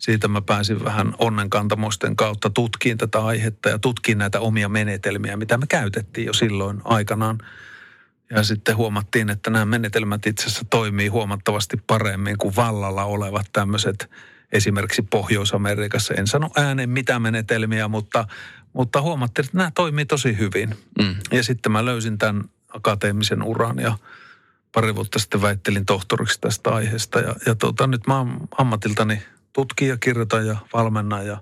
Siitä 0.00 0.28
mä 0.28 0.40
pääsin 0.40 0.84
vähän 0.84 1.14
onnenkantamosten 1.18 2.16
kautta 2.16 2.50
tutkiin 2.50 2.98
tätä 2.98 3.18
aihetta 3.20 3.68
ja 3.68 3.78
tutkiin 3.78 4.18
näitä 4.18 4.40
omia 4.40 4.68
menetelmiä, 4.68 5.36
mitä 5.36 5.58
me 5.58 5.66
käytettiin 5.66 6.26
jo 6.26 6.32
silloin 6.32 6.80
aikanaan. 6.84 7.38
Ja 8.30 8.42
sitten 8.42 8.76
huomattiin, 8.76 9.30
että 9.30 9.50
nämä 9.50 9.64
menetelmät 9.64 10.26
itse 10.26 10.46
asiassa 10.46 10.64
toimii 10.70 11.08
huomattavasti 11.08 11.76
paremmin 11.86 12.38
kuin 12.38 12.56
vallalla 12.56 13.04
olevat 13.04 13.46
tämmöiset 13.52 14.10
esimerkiksi 14.52 15.02
Pohjois-Amerikassa. 15.02 16.14
En 16.14 16.26
sano 16.26 16.50
ääneen 16.56 16.90
mitä 16.90 17.18
menetelmiä, 17.18 17.88
mutta, 17.88 18.26
mutta 18.72 19.02
huomattiin, 19.02 19.44
että 19.44 19.56
nämä 19.56 19.70
toimii 19.74 20.06
tosi 20.06 20.38
hyvin. 20.38 20.76
Mm. 20.98 21.14
Ja 21.32 21.42
sitten 21.42 21.72
mä 21.72 21.84
löysin 21.84 22.18
tämän 22.18 22.44
akateemisen 22.68 23.42
uran 23.42 23.78
ja 23.78 23.98
pari 24.72 24.94
vuotta 24.94 25.18
sitten 25.18 25.42
väittelin 25.42 25.86
tohtoriksi 25.86 26.40
tästä 26.40 26.70
aiheesta. 26.70 27.20
Ja, 27.20 27.34
ja 27.46 27.54
tota, 27.54 27.86
nyt 27.86 28.06
mä 28.06 28.18
oon 28.18 28.48
ammatiltani 28.58 29.22
tutkija, 29.52 29.96
kirjoitan 29.96 30.46
ja 30.46 30.56
valmennan 30.72 31.26
ja, 31.26 31.40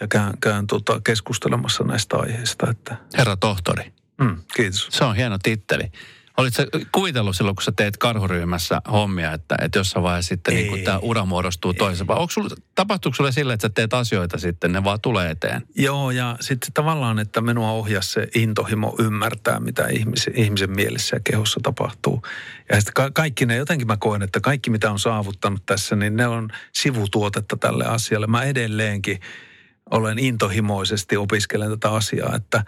ja 0.00 0.08
käyn, 0.08 0.32
käyn 0.40 0.66
tota 0.66 1.00
keskustelemassa 1.04 1.84
näistä 1.84 2.16
aiheista. 2.16 2.70
Että. 2.70 2.96
Herra 3.18 3.36
tohtori. 3.36 3.92
Mm, 4.20 4.42
kiitos. 4.54 4.88
Se 4.90 5.04
on 5.04 5.16
hieno 5.16 5.38
titteli. 5.42 5.92
Olitko 6.36 6.62
kuvitellut 6.92 7.36
silloin, 7.36 7.56
kun 7.56 7.62
sä 7.62 7.72
teet 7.76 7.96
karhuryhmässä 7.96 8.82
hommia, 8.92 9.32
että, 9.32 9.56
että 9.62 9.78
jossain 9.78 10.02
vaiheessa 10.02 10.28
sitten 10.28 10.54
niin 10.54 10.84
tämä 10.84 10.98
ura 10.98 11.24
muodostuu 11.24 11.74
toiseen? 11.74 12.06
Vai 12.06 12.16
onko 12.16 12.30
sulla, 12.30 12.48
tapahtuuko 12.74 13.16
sulle 13.16 13.32
sille, 13.32 13.52
että 13.52 13.68
sä 13.68 13.72
teet 13.74 13.94
asioita 13.94 14.38
sitten, 14.38 14.72
ne 14.72 14.84
vaan 14.84 15.00
tulee 15.00 15.30
eteen? 15.30 15.62
Joo, 15.76 16.10
ja 16.10 16.36
sitten 16.40 16.72
tavallaan, 16.72 17.18
että 17.18 17.40
minua 17.40 17.70
ohjaa 17.70 18.02
se 18.02 18.28
intohimo 18.34 18.94
ymmärtää, 18.98 19.60
mitä 19.60 19.86
ihmisen, 19.88 20.36
ihmisen 20.36 20.70
mielessä 20.70 21.16
ja 21.16 21.20
kehossa 21.24 21.60
tapahtuu. 21.62 22.22
Ja 22.68 22.76
sitten 22.76 22.94
ka- 22.94 23.10
kaikki 23.10 23.46
ne, 23.46 23.56
jotenkin 23.56 23.86
mä 23.86 23.96
koen, 23.96 24.22
että 24.22 24.40
kaikki 24.40 24.70
mitä 24.70 24.90
on 24.90 24.98
saavuttanut 24.98 25.66
tässä, 25.66 25.96
niin 25.96 26.16
ne 26.16 26.26
on 26.26 26.48
sivutuotetta 26.72 27.56
tälle 27.56 27.84
asialle. 27.84 28.26
Mä 28.26 28.42
edelleenkin 28.42 29.20
olen 29.90 30.18
intohimoisesti 30.18 31.16
opiskelen 31.16 31.70
tätä 31.70 31.90
asiaa, 31.90 32.36
että 32.36 32.64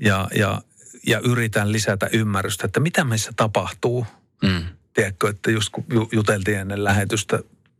ja, 0.00 0.28
ja 0.36 0.62
ja 1.06 1.20
yritän 1.20 1.72
lisätä 1.72 2.08
ymmärrystä, 2.12 2.66
että 2.66 2.80
mitä 2.80 3.04
meissä 3.04 3.32
tapahtuu. 3.36 4.06
Mm. 4.42 4.64
Tiedätkö, 4.94 5.28
että 5.28 5.50
just 5.50 5.68
kun 5.70 5.84
juteltiin 6.12 6.58
ennen 6.58 6.84
lähetystä 6.84 7.38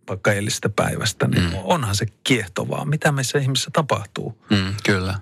vaikka 0.08 0.32
eilisestä 0.32 0.68
päivästä, 0.68 1.26
niin 1.26 1.42
mm. 1.42 1.58
onhan 1.62 1.96
se 1.96 2.06
kiehtovaa, 2.24 2.84
mitä 2.84 3.12
meissä 3.12 3.38
ihmisissä 3.38 3.70
tapahtuu. 3.72 4.44
Mm, 4.50 4.74
kyllä. 4.84 5.18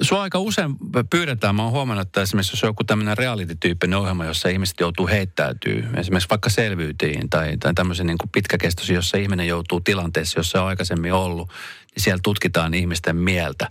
Sua 0.00 0.22
aika 0.22 0.38
usein 0.38 0.76
pyydetään, 1.10 1.54
mä 1.54 1.62
oon 1.62 1.72
huomannut, 1.72 2.06
että 2.06 2.22
esimerkiksi 2.22 2.52
jos 2.52 2.64
on 2.64 2.68
joku 2.68 2.84
tämmöinen 2.84 3.18
reality-tyyppinen 3.18 3.98
ohjelma, 3.98 4.24
jossa 4.24 4.48
ihmiset 4.48 4.80
joutuu 4.80 5.06
heittäytyy, 5.06 5.88
esimerkiksi 5.96 6.30
vaikka 6.30 6.50
selvyytiin 6.50 7.30
tai, 7.30 7.56
tai 7.56 7.74
tämmöisen 7.74 8.06
niin 8.06 8.18
pitkäkestoisen, 8.32 8.94
jossa 8.94 9.16
ihminen 9.16 9.48
joutuu 9.48 9.80
tilanteessa, 9.80 10.38
jossa 10.38 10.62
on 10.62 10.68
aikaisemmin 10.68 11.12
ollut, 11.12 11.48
niin 11.94 12.02
siellä 12.02 12.20
tutkitaan 12.22 12.74
ihmisten 12.74 13.16
mieltä 13.16 13.70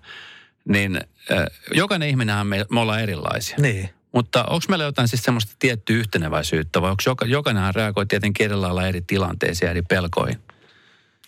niin 0.69 0.95
äh, 1.31 1.45
jokainen 1.73 2.09
ihminenhän 2.09 2.47
me, 2.47 2.65
me 2.71 2.79
ollaan 2.79 3.01
erilaisia. 3.01 3.57
Niin. 3.59 3.89
Mutta 4.11 4.43
onko 4.43 4.65
meillä 4.69 4.85
jotain 4.85 5.07
siis 5.07 5.23
semmoista 5.23 5.55
tiettyä 5.59 5.95
yhteneväisyyttä 5.95 6.81
vai 6.81 6.89
onko 6.89 7.03
joka, 7.05 7.25
jokainenhan 7.25 7.75
reagoi 7.75 8.05
tietenkin 8.05 8.45
eri 8.45 8.55
lailla 8.55 8.87
eri 8.87 9.01
tilanteisiin 9.01 9.67
ja 9.67 9.71
eri 9.71 9.81
pelkoihin? 9.81 10.39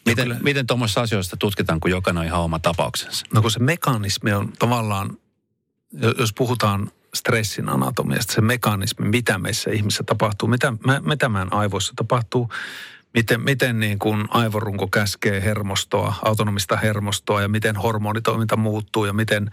Miten, 0.05 0.25
kyllä. 0.25 0.39
miten 0.43 0.67
tuommoisista 0.67 1.01
asioista 1.01 1.37
tutkitaan, 1.37 1.79
kun 1.79 1.91
jokainen 1.91 2.21
on 2.21 2.25
ihan 2.25 2.41
oma 2.41 2.59
tapauksensa? 2.59 3.25
No 3.33 3.41
kun 3.41 3.51
se 3.51 3.59
mekanismi 3.59 4.33
on 4.33 4.53
tavallaan, 4.59 5.17
jos 6.19 6.33
puhutaan 6.33 6.91
stressin 7.15 7.69
anatomiasta, 7.69 8.33
se 8.33 8.41
mekanismi, 8.41 9.09
mitä 9.09 9.37
meissä 9.37 9.71
ihmissä 9.71 10.03
tapahtuu, 10.03 10.49
mitä, 10.49 10.73
mitä 11.01 11.29
meidän 11.29 11.53
aivoissa 11.53 11.93
tapahtuu, 11.95 12.49
miten, 13.13 13.41
miten 13.41 13.79
niin 13.79 13.99
kuin 13.99 14.25
aivorunko 14.29 14.87
käskee 14.87 15.41
hermostoa, 15.41 16.15
autonomista 16.21 16.77
hermostoa 16.77 17.41
ja 17.41 17.47
miten 17.47 17.75
hormonitoiminta 17.75 18.57
muuttuu 18.57 19.05
ja 19.05 19.13
miten, 19.13 19.51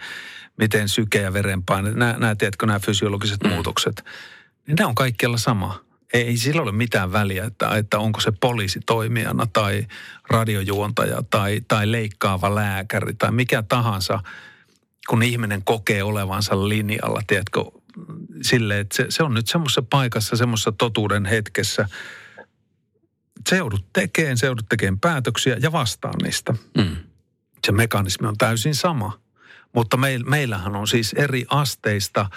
miten 0.56 0.88
syke 0.88 1.20
ja 1.20 1.32
verenpaine, 1.32 1.90
nämä, 1.90 2.12
nämä 2.18 2.34
tiedätkö, 2.34 2.66
nämä 2.66 2.78
fysiologiset 2.78 3.44
mm. 3.44 3.50
muutokset, 3.50 4.04
niin 4.66 4.76
ne 4.78 4.84
on 4.84 4.94
kaikkialla 4.94 5.38
sama. 5.38 5.84
Ei, 6.12 6.22
ei 6.22 6.36
sillä 6.36 6.62
ole 6.62 6.72
mitään 6.72 7.12
väliä, 7.12 7.44
että, 7.44 7.76
että 7.76 7.98
onko 7.98 8.20
se 8.20 8.32
poliisi 8.40 8.80
toimijana 8.86 9.46
tai 9.52 9.86
radiojuontaja 10.30 11.22
tai, 11.30 11.60
tai 11.68 11.92
leikkaava 11.92 12.54
lääkäri 12.54 13.14
tai 13.14 13.32
mikä 13.32 13.62
tahansa, 13.62 14.20
kun 15.08 15.22
ihminen 15.22 15.62
kokee 15.64 16.02
olevansa 16.02 16.68
linjalla, 16.68 17.22
tiedätkö, 17.26 17.64
sille, 18.42 18.80
että 18.80 18.96
se, 18.96 19.06
se 19.08 19.22
on 19.22 19.34
nyt 19.34 19.48
semmoisessa 19.48 19.82
paikassa, 19.82 20.36
semmoisessa 20.36 20.72
totuuden 20.72 21.24
hetkessä– 21.26 21.88
se 23.48 23.56
joudut 23.56 23.86
tekemään, 23.92 24.38
se 24.38 24.46
joudut 24.46 24.68
tekemään 24.68 25.00
päätöksiä 25.00 25.56
ja 25.60 25.72
vastaan 25.72 26.14
niistä. 26.22 26.54
Mm. 26.76 26.96
Se 27.66 27.72
mekanismi 27.72 28.28
on 28.28 28.38
täysin 28.38 28.74
sama. 28.74 29.20
Mutta 29.74 29.96
meil, 29.96 30.24
meillähän 30.24 30.76
on 30.76 30.88
siis 30.88 31.12
eri 31.12 31.44
asteista, 31.48 32.30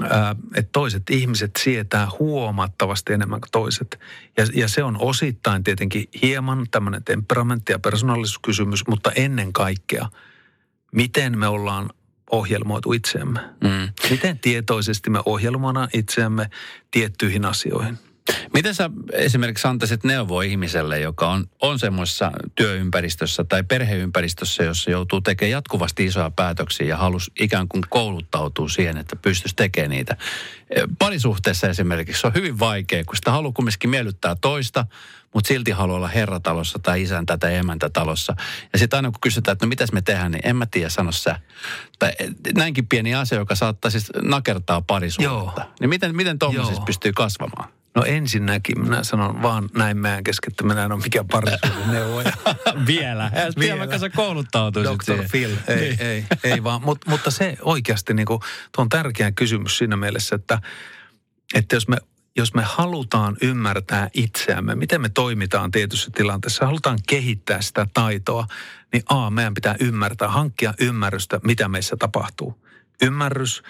ää, 0.00 0.36
että 0.54 0.70
toiset 0.72 1.10
ihmiset 1.10 1.50
sietää 1.58 2.08
huomattavasti 2.18 3.12
enemmän 3.12 3.40
kuin 3.40 3.50
toiset. 3.50 4.00
Ja, 4.36 4.46
ja 4.54 4.68
se 4.68 4.82
on 4.82 4.96
osittain 5.00 5.64
tietenkin 5.64 6.08
hieman 6.22 6.66
tämmöinen 6.70 7.04
temperamentti- 7.04 7.72
ja 7.72 7.78
persoonallisuuskysymys, 7.78 8.86
mutta 8.88 9.12
ennen 9.12 9.52
kaikkea, 9.52 10.10
miten 10.92 11.38
me 11.38 11.48
ollaan 11.48 11.90
ohjelmoitu 12.30 12.92
itseämme. 12.92 13.40
Mm. 13.40 14.10
Miten 14.10 14.38
tietoisesti 14.38 15.10
me 15.10 15.22
ohjelmoidaan 15.26 15.88
itseämme 15.92 16.50
tiettyihin 16.90 17.44
asioihin. 17.44 17.98
Miten 18.54 18.74
sä 18.74 18.90
esimerkiksi 19.12 19.68
antaisit 19.68 20.04
neuvoa 20.04 20.42
ihmiselle, 20.42 21.00
joka 21.00 21.30
on, 21.30 21.46
on 21.62 21.78
semmoisessa 21.78 22.32
työympäristössä 22.54 23.44
tai 23.44 23.62
perheympäristössä, 23.62 24.64
jossa 24.64 24.90
joutuu 24.90 25.20
tekemään 25.20 25.50
jatkuvasti 25.50 26.04
isoja 26.04 26.30
päätöksiä 26.30 26.86
ja 26.86 26.96
halus 26.96 27.30
ikään 27.40 27.68
kuin 27.68 27.82
kouluttautuu 27.88 28.68
siihen, 28.68 28.96
että 28.96 29.16
pystyisi 29.16 29.56
tekemään 29.56 29.90
niitä. 29.90 30.16
E, 30.70 30.82
parisuhteessa 30.98 31.68
esimerkiksi 31.68 32.26
on 32.26 32.34
hyvin 32.34 32.58
vaikea, 32.58 33.04
kun 33.04 33.16
sitä 33.16 33.30
haluaa 33.30 33.52
kumminkin 33.52 33.90
miellyttää 33.90 34.36
toista, 34.40 34.86
mutta 35.34 35.48
silti 35.48 35.70
haluaa 35.70 35.96
olla 35.96 36.08
herratalossa 36.08 36.78
tai 36.78 37.02
isäntä 37.02 37.38
tai 37.38 37.54
emäntä 37.54 37.90
talossa. 37.90 38.36
Ja 38.72 38.78
sitten 38.78 38.98
aina 38.98 39.10
kun 39.10 39.20
kysytään, 39.20 39.52
että 39.52 39.66
no 39.66 39.68
mitäs 39.68 39.92
me 39.92 40.02
tehdään, 40.02 40.32
niin 40.32 40.46
en 40.46 40.56
mä 40.56 40.66
tiedä, 40.66 40.88
sano 40.88 41.12
sä. 41.12 41.40
Tai 41.98 42.12
e, 42.18 42.28
näinkin 42.54 42.86
pieni 42.86 43.14
asia, 43.14 43.38
joka 43.38 43.54
saattaa 43.54 43.90
siis 43.90 44.12
nakertaa 44.22 44.80
parisuhdetta. 44.80 45.66
Niin 45.80 45.90
miten, 45.90 46.16
miten 46.16 46.38
tuommoisessa 46.38 46.82
pystyy 46.82 47.12
kasvamaan? 47.12 47.75
No 47.96 48.04
ensinnäkin 48.04 48.80
minä 48.80 49.04
sanon 49.04 49.42
vaan 49.42 49.68
näin 49.74 49.98
meidän 49.98 50.24
kesken, 50.24 50.52
että 50.52 50.64
minä 50.64 50.84
en 50.84 50.92
ole 50.92 51.02
mikään 51.02 51.28
parisuuden 51.28 51.90
neuvoja. 51.92 52.32
Vielä. 52.86 53.30
Vielä. 53.58 53.78
vaikka 53.78 53.98
sä 53.98 54.10
kouluttautuisit 54.10 54.92
Dr. 54.94 55.04
Siihen. 55.04 55.30
Phil. 55.30 55.56
Ei, 55.68 55.76
niin. 55.76 56.00
ei, 56.00 56.24
ei 56.44 56.64
vaan. 56.64 56.82
Mut, 56.82 56.98
mutta 57.06 57.30
se 57.30 57.56
oikeasti 57.62 58.14
niin 58.14 58.26
kuin, 58.26 58.40
tuo 58.74 58.82
on 58.82 58.88
tärkeä 58.88 59.32
kysymys 59.32 59.78
siinä 59.78 59.96
mielessä, 59.96 60.36
että, 60.36 60.60
että 61.54 61.76
jos 61.76 61.88
me 61.88 61.96
jos 62.38 62.54
me 62.54 62.62
halutaan 62.62 63.36
ymmärtää 63.42 64.08
itseämme, 64.14 64.74
miten 64.74 65.00
me 65.00 65.08
toimitaan 65.08 65.70
tietyssä 65.70 66.10
tilanteessa, 66.14 66.66
halutaan 66.66 66.98
kehittää 67.08 67.60
sitä 67.60 67.86
taitoa, 67.94 68.46
niin 68.92 69.02
A, 69.08 69.30
meidän 69.30 69.54
pitää 69.54 69.76
ymmärtää, 69.80 70.28
hankkia 70.28 70.74
ymmärrystä, 70.80 71.40
mitä 71.44 71.68
meissä 71.68 71.96
tapahtuu. 71.96 72.66
Ymmärrys 73.02 73.62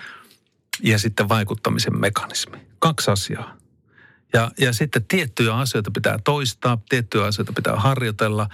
ja 0.83 0.99
sitten 0.99 1.28
vaikuttamisen 1.28 2.00
mekanismi. 2.00 2.59
Kaksi 2.78 3.11
asiaa. 3.11 3.65
Ja, 4.33 4.50
ja 4.59 4.73
sitten 4.73 5.04
tiettyjä 5.04 5.54
asioita 5.54 5.90
pitää 5.90 6.18
toistaa, 6.25 6.78
tiettyjä 6.88 7.25
asioita 7.25 7.52
pitää 7.52 7.76
harjoitella 7.76 8.49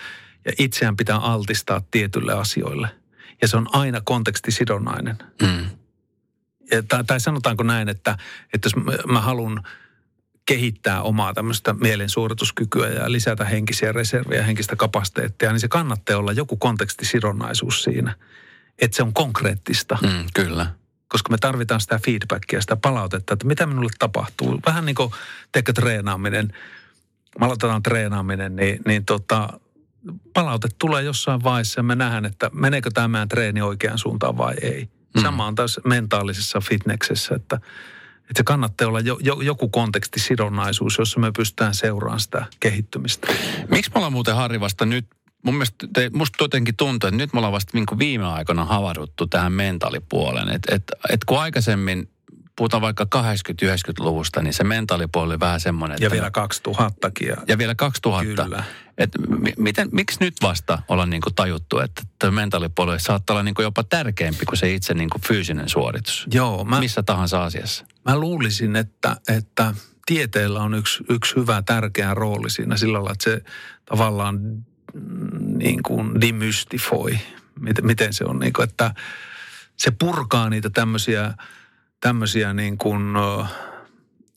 ja 0.44 0.52
itseään 0.58 0.96
pitää 0.96 1.16
altistaa 1.16 1.82
tietyille 1.90 2.32
asioille. 2.32 2.88
Ja 3.42 3.48
se 3.48 3.56
on 3.56 3.68
aina 3.72 4.00
kontekstisidonnainen. 4.00 5.18
Mm. 5.42 5.70
Ja, 6.70 6.82
tai, 6.82 7.04
tai 7.04 7.20
sanotaanko 7.20 7.62
näin, 7.62 7.88
että, 7.88 8.18
että 8.54 8.66
jos 8.66 8.76
mä, 8.76 8.92
mä 9.12 9.20
haluan 9.20 9.62
kehittää 10.46 11.02
omaa 11.02 11.34
tämmöistä 11.34 11.74
mielensuorituskykyä 11.74 12.88
ja 12.88 13.12
lisätä 13.12 13.44
henkisiä 13.44 13.92
reservejä, 13.92 14.42
henkistä 14.42 14.76
kapasiteettia, 14.76 15.52
niin 15.52 15.60
se 15.60 15.68
kannattaa 15.68 16.16
olla 16.16 16.32
joku 16.32 16.56
kontekstisidonnaisuus 16.56 17.82
siinä. 17.82 18.16
Että 18.78 18.96
se 18.96 19.02
on 19.02 19.12
konkreettista. 19.12 19.98
Mm, 20.02 20.24
kyllä 20.34 20.81
koska 21.12 21.30
me 21.30 21.38
tarvitaan 21.38 21.80
sitä 21.80 22.00
feedbackia, 22.04 22.60
sitä 22.60 22.76
palautetta, 22.76 23.32
että 23.32 23.46
mitä 23.46 23.66
minulle 23.66 23.90
tapahtuu. 23.98 24.60
Vähän 24.66 24.84
niin 24.84 24.94
kuin 24.94 25.12
teikö 25.52 25.72
treenaaminen, 25.72 26.54
me 27.40 27.46
aloitetaan 27.46 27.82
treenaaminen, 27.82 28.56
niin, 28.56 28.80
niin 28.86 29.04
tota, 29.04 29.60
palaute 30.32 30.68
tulee 30.78 31.02
jossain 31.02 31.42
vaiheessa 31.42 31.78
ja 31.78 31.82
me 31.82 31.94
nähdään, 31.94 32.24
että 32.24 32.50
meneekö 32.52 32.90
tämä 32.94 33.08
meidän 33.08 33.28
treeni 33.28 33.62
oikeaan 33.62 33.98
suuntaan 33.98 34.38
vai 34.38 34.54
ei. 34.62 34.88
Mm. 35.14 35.22
Sama 35.22 35.46
on 35.46 35.54
taas 35.54 35.80
mentaalisessa 35.84 36.60
fitneksessä, 36.60 37.34
että, 37.34 37.56
että 38.16 38.36
se 38.36 38.42
kannattaa 38.44 38.88
olla 38.88 39.00
jo, 39.00 39.18
jo, 39.20 39.40
joku 39.40 39.68
kontekstisidonnaisuus, 39.68 40.98
jossa 40.98 41.20
me 41.20 41.32
pystytään 41.36 41.74
seuraamaan 41.74 42.20
sitä 42.20 42.46
kehittymistä. 42.60 43.28
Miksi 43.70 43.90
me 43.90 43.98
ollaan 43.98 44.12
muuten 44.12 44.34
Harri 44.34 44.60
vasta 44.60 44.86
nyt 44.86 45.06
mun 45.42 45.54
mielestä 45.54 45.86
te, 45.94 46.10
musta 46.14 46.44
jotenkin 46.44 46.76
tuntuu, 46.76 47.08
että 47.08 47.16
nyt 47.16 47.32
me 47.32 47.38
ollaan 47.38 47.52
vasta 47.52 47.70
niin 47.74 47.98
viime 47.98 48.26
aikoina 48.26 48.64
havahduttu 48.64 49.26
tähän 49.26 49.52
mentaalipuoleen. 49.52 50.48
Että 50.48 50.74
et, 50.74 50.82
et 51.10 51.24
kun 51.24 51.40
aikaisemmin 51.40 52.08
puhutaan 52.56 52.82
vaikka 52.82 53.06
80-90-luvusta, 53.14 54.42
niin 54.42 54.54
se 54.54 54.64
mentaalipuoli 54.64 55.26
oli 55.26 55.40
vähän 55.40 55.60
semmoinen, 55.60 55.98
Ja 56.00 56.10
vielä 56.10 56.30
2000kin. 56.68 57.28
Ja, 57.28 57.36
ja 57.48 57.58
vielä 57.58 57.74
2000. 57.74 58.42
Kyllä. 58.44 58.64
Et 58.98 59.10
mi- 59.28 59.54
miten, 59.58 59.88
miksi 59.92 60.16
nyt 60.20 60.34
vasta 60.42 60.78
ollaan 60.88 61.10
niin 61.10 61.22
kuin 61.22 61.34
tajuttu, 61.34 61.78
että 61.78 62.02
tuo 62.18 62.30
mentaalipuoli 62.30 63.00
saattaa 63.00 63.34
olla 63.34 63.42
niin 63.42 63.54
kuin 63.54 63.64
jopa 63.64 63.84
tärkeämpi 63.84 64.44
kuin 64.44 64.58
se 64.58 64.74
itse 64.74 64.94
niin 64.94 65.10
kuin 65.10 65.22
fyysinen 65.22 65.68
suoritus? 65.68 66.26
Joo, 66.34 66.64
mä, 66.64 66.80
Missä 66.80 67.02
tahansa 67.02 67.44
asiassa. 67.44 67.84
mä 68.04 68.18
luulisin, 68.18 68.76
että, 68.76 69.16
että 69.28 69.74
tieteellä 70.06 70.62
on 70.62 70.74
yksi, 70.74 71.04
yksi 71.08 71.36
hyvä 71.36 71.62
tärkeä 71.62 72.14
rooli 72.14 72.50
siinä 72.50 72.76
sillä 72.76 72.92
lailla, 72.92 73.12
että 73.12 73.30
se 73.30 73.42
tavallaan 73.84 74.38
niin 75.56 75.82
kuin 75.82 76.20
demystifoi, 76.20 77.18
miten, 77.82 78.12
se 78.12 78.24
on, 78.24 78.38
niin 78.38 78.52
kuin, 78.52 78.68
että 78.68 78.94
se 79.76 79.90
purkaa 79.90 80.50
niitä 80.50 80.70
tämmöisiä, 80.70 81.34
tämmöisiä 82.00 82.52
niin 82.52 82.78
kuin 82.78 83.02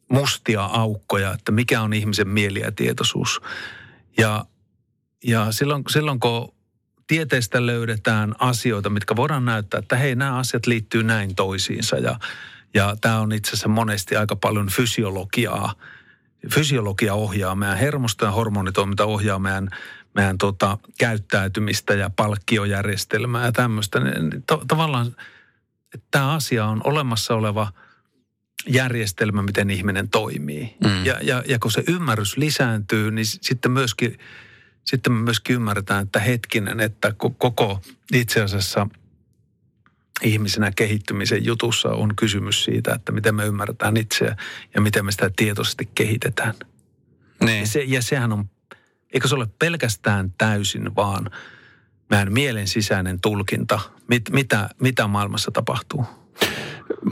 mustia 0.09 0.63
aukkoja, 0.63 1.33
että 1.33 1.51
mikä 1.51 1.81
on 1.81 1.93
ihmisen 1.93 2.27
mieli 2.27 2.59
ja 2.59 2.71
tietoisuus. 2.71 3.41
Ja, 4.17 4.45
ja 5.23 5.51
silloin, 5.51 5.83
silloin 5.89 6.19
kun 6.19 6.55
tieteestä 7.07 7.65
löydetään 7.65 8.35
asioita, 8.39 8.89
mitkä 8.89 9.15
voidaan 9.15 9.45
näyttää, 9.45 9.79
että 9.79 9.95
hei, 9.95 10.15
nämä 10.15 10.37
asiat 10.37 10.67
liittyy 10.67 11.03
näin 11.03 11.35
toisiinsa 11.35 11.97
ja, 11.97 12.19
ja 12.73 12.95
tämä 13.01 13.19
on 13.19 13.31
itse 13.31 13.49
asiassa 13.49 13.67
monesti 13.67 14.15
aika 14.15 14.35
paljon 14.35 14.67
fysiologiaa. 14.69 15.73
Fysiologia 16.53 17.13
ohjaa 17.13 17.55
meidän 17.55 17.77
hermosto 17.77 18.25
ja 18.25 18.31
hormonitoiminta 18.31 19.05
ohjaa 19.05 19.39
meidän, 19.39 19.69
meidän 20.15 20.37
tota, 20.37 20.77
käyttäytymistä 20.99 21.93
ja 21.93 22.09
palkkiojärjestelmää 22.09 23.45
ja 23.45 23.51
tämmöistä. 23.51 23.99
Niin 23.99 24.43
To, 24.47 24.63
tavallaan 24.67 25.15
että 25.95 26.07
tämä 26.11 26.33
asia 26.33 26.65
on 26.65 26.81
olemassa 26.83 27.35
oleva 27.35 27.71
järjestelmä, 28.67 29.41
miten 29.41 29.69
ihminen 29.69 30.09
toimii. 30.09 30.75
Mm. 30.83 31.05
Ja, 31.05 31.19
ja, 31.21 31.43
ja 31.47 31.59
kun 31.59 31.71
se 31.71 31.83
ymmärrys 31.87 32.37
lisääntyy, 32.37 33.11
niin 33.11 33.25
sitten 33.25 33.71
myöskin, 33.71 34.19
sitten 34.85 35.13
me 35.13 35.21
myöskin 35.21 35.55
ymmärretään, 35.55 36.03
että 36.03 36.19
hetkinen, 36.19 36.79
että 36.79 37.09
ko- 37.09 37.35
koko 37.37 37.81
itse 38.13 38.41
asiassa 38.41 38.87
ihmisenä 40.21 40.71
kehittymisen 40.71 41.45
jutussa 41.45 41.89
on 41.89 42.15
kysymys 42.15 42.63
siitä, 42.63 42.93
että 42.93 43.11
miten 43.11 43.35
me 43.35 43.45
ymmärretään 43.45 43.97
itseä 43.97 44.37
ja 44.75 44.81
miten 44.81 45.05
me 45.05 45.11
sitä 45.11 45.31
tietoisesti 45.35 45.89
kehitetään. 45.95 46.53
Niin. 47.43 47.59
Ja, 47.59 47.67
se, 47.67 47.83
ja 47.83 48.01
sehän 48.01 48.33
on, 48.33 48.49
eikö 49.15 49.27
se 49.27 49.35
ole 49.35 49.47
pelkästään 49.59 50.33
täysin 50.37 50.95
vaan 50.95 51.29
meidän 52.09 52.33
mielen 52.33 52.67
sisäinen 52.67 53.21
tulkinta, 53.21 53.79
mit, 54.07 54.29
mitä, 54.29 54.69
mitä 54.81 55.07
maailmassa 55.07 55.51
tapahtuu. 55.51 56.05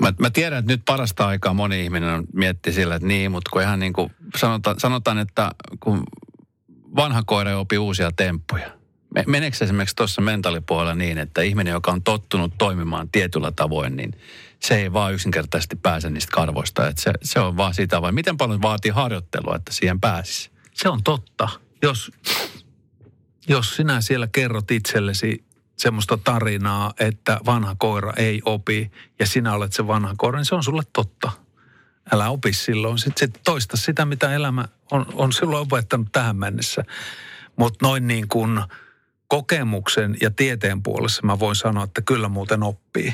Mä, 0.01 0.13
mä 0.19 0.29
tiedän, 0.29 0.59
että 0.59 0.71
nyt 0.71 0.81
parasta 0.85 1.27
aikaa 1.27 1.53
moni 1.53 1.83
ihminen 1.83 2.09
on 2.09 2.23
mietti 2.33 2.71
sillä, 2.71 2.95
että 2.95 3.07
niin, 3.07 3.31
mutta 3.31 3.49
kun 3.53 3.61
ihan 3.61 3.79
niin 3.79 3.93
kuin 3.93 4.11
sanotaan, 4.37 4.79
sanotaan 4.79 5.17
että 5.17 5.51
kun 5.79 6.03
vanha 6.95 7.23
koira 7.25 7.57
opi 7.57 7.77
uusia 7.77 8.11
temppuja. 8.11 8.71
Me- 9.15 9.23
Meneekö 9.27 9.57
esimerkiksi 9.61 9.95
tuossa 9.95 10.21
mentaalipuolella 10.21 10.95
niin, 10.95 11.17
että 11.17 11.41
ihminen, 11.41 11.71
joka 11.71 11.91
on 11.91 12.03
tottunut 12.03 12.53
toimimaan 12.57 13.09
tietyllä 13.09 13.51
tavoin, 13.51 13.95
niin 13.95 14.15
se 14.59 14.75
ei 14.75 14.93
vaan 14.93 15.13
yksinkertaisesti 15.13 15.75
pääse 15.75 16.09
niistä 16.09 16.31
karvoista. 16.31 16.87
Että 16.87 17.01
se, 17.01 17.13
se 17.21 17.39
on 17.39 17.57
vaan 17.57 17.73
sitä 17.73 18.01
vai 18.01 18.11
miten 18.11 18.37
paljon 18.37 18.61
vaatii 18.61 18.91
harjoittelua, 18.91 19.55
että 19.55 19.73
siihen 19.73 19.99
pääsisi? 19.99 20.51
Se 20.73 20.89
on 20.89 21.03
totta. 21.03 21.49
Jos, 21.83 22.11
jos 23.47 23.75
sinä 23.75 24.01
siellä 24.01 24.27
kerrot 24.27 24.71
itsellesi 24.71 25.43
semmoista 25.77 26.17
tarinaa, 26.17 26.93
että 26.99 27.39
vanha 27.45 27.75
koira 27.79 28.13
ei 28.17 28.41
opi 28.45 28.91
ja 29.19 29.25
sinä 29.25 29.53
olet 29.53 29.73
se 29.73 29.87
vanha 29.87 30.13
koira, 30.17 30.39
niin 30.39 30.45
se 30.45 30.55
on 30.55 30.63
sulle 30.63 30.83
totta. 30.93 31.31
Älä 32.11 32.29
opi 32.29 32.53
silloin. 32.53 32.97
Sitten 32.97 33.27
sit 33.27 33.43
toista 33.43 33.77
sitä, 33.77 34.05
mitä 34.05 34.33
elämä 34.33 34.65
on, 34.91 35.05
on 35.13 35.33
silloin 35.33 35.61
opettanut 35.61 36.07
tähän 36.11 36.35
mennessä. 36.35 36.83
Mutta 37.55 37.85
noin 37.85 38.07
niin 38.07 38.27
kuin 38.27 38.61
kokemuksen 39.27 40.17
ja 40.21 40.31
tieteen 40.31 40.83
puolessa 40.83 41.21
mä 41.25 41.39
voin 41.39 41.55
sanoa, 41.55 41.83
että 41.83 42.01
kyllä 42.01 42.29
muuten 42.29 42.63
oppii. 42.63 43.13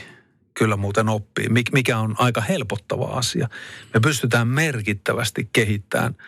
Kyllä 0.54 0.78
muuten 0.78 1.10
oppii, 1.10 1.48
Mik- 1.48 1.74
mikä 1.74 1.98
on 2.00 2.16
aika 2.18 2.42
helpottava 2.42 3.06
asia. 3.06 3.50
Me 3.94 4.00
pystytään 4.00 4.48
merkittävästi 4.48 5.50
kehittämään 5.54 6.16
ää, 6.20 6.26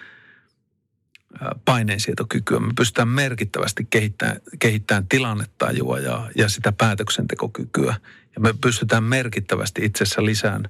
paineensietokykyä. 1.65 2.59
Me 2.59 2.73
pystytään 2.75 3.07
merkittävästi 3.07 3.87
kehittämään, 3.89 4.37
kehittämään 4.59 5.07
tilannetajua 5.07 5.99
ja, 5.99 6.29
ja 6.35 6.49
sitä 6.49 6.71
päätöksentekokykyä. 6.71 7.95
Ja 8.35 8.41
me 8.41 8.53
pystytään 8.61 9.03
merkittävästi 9.03 9.85
itse 9.85 10.03
asiassa 10.03 10.25
lisään, 10.25 10.69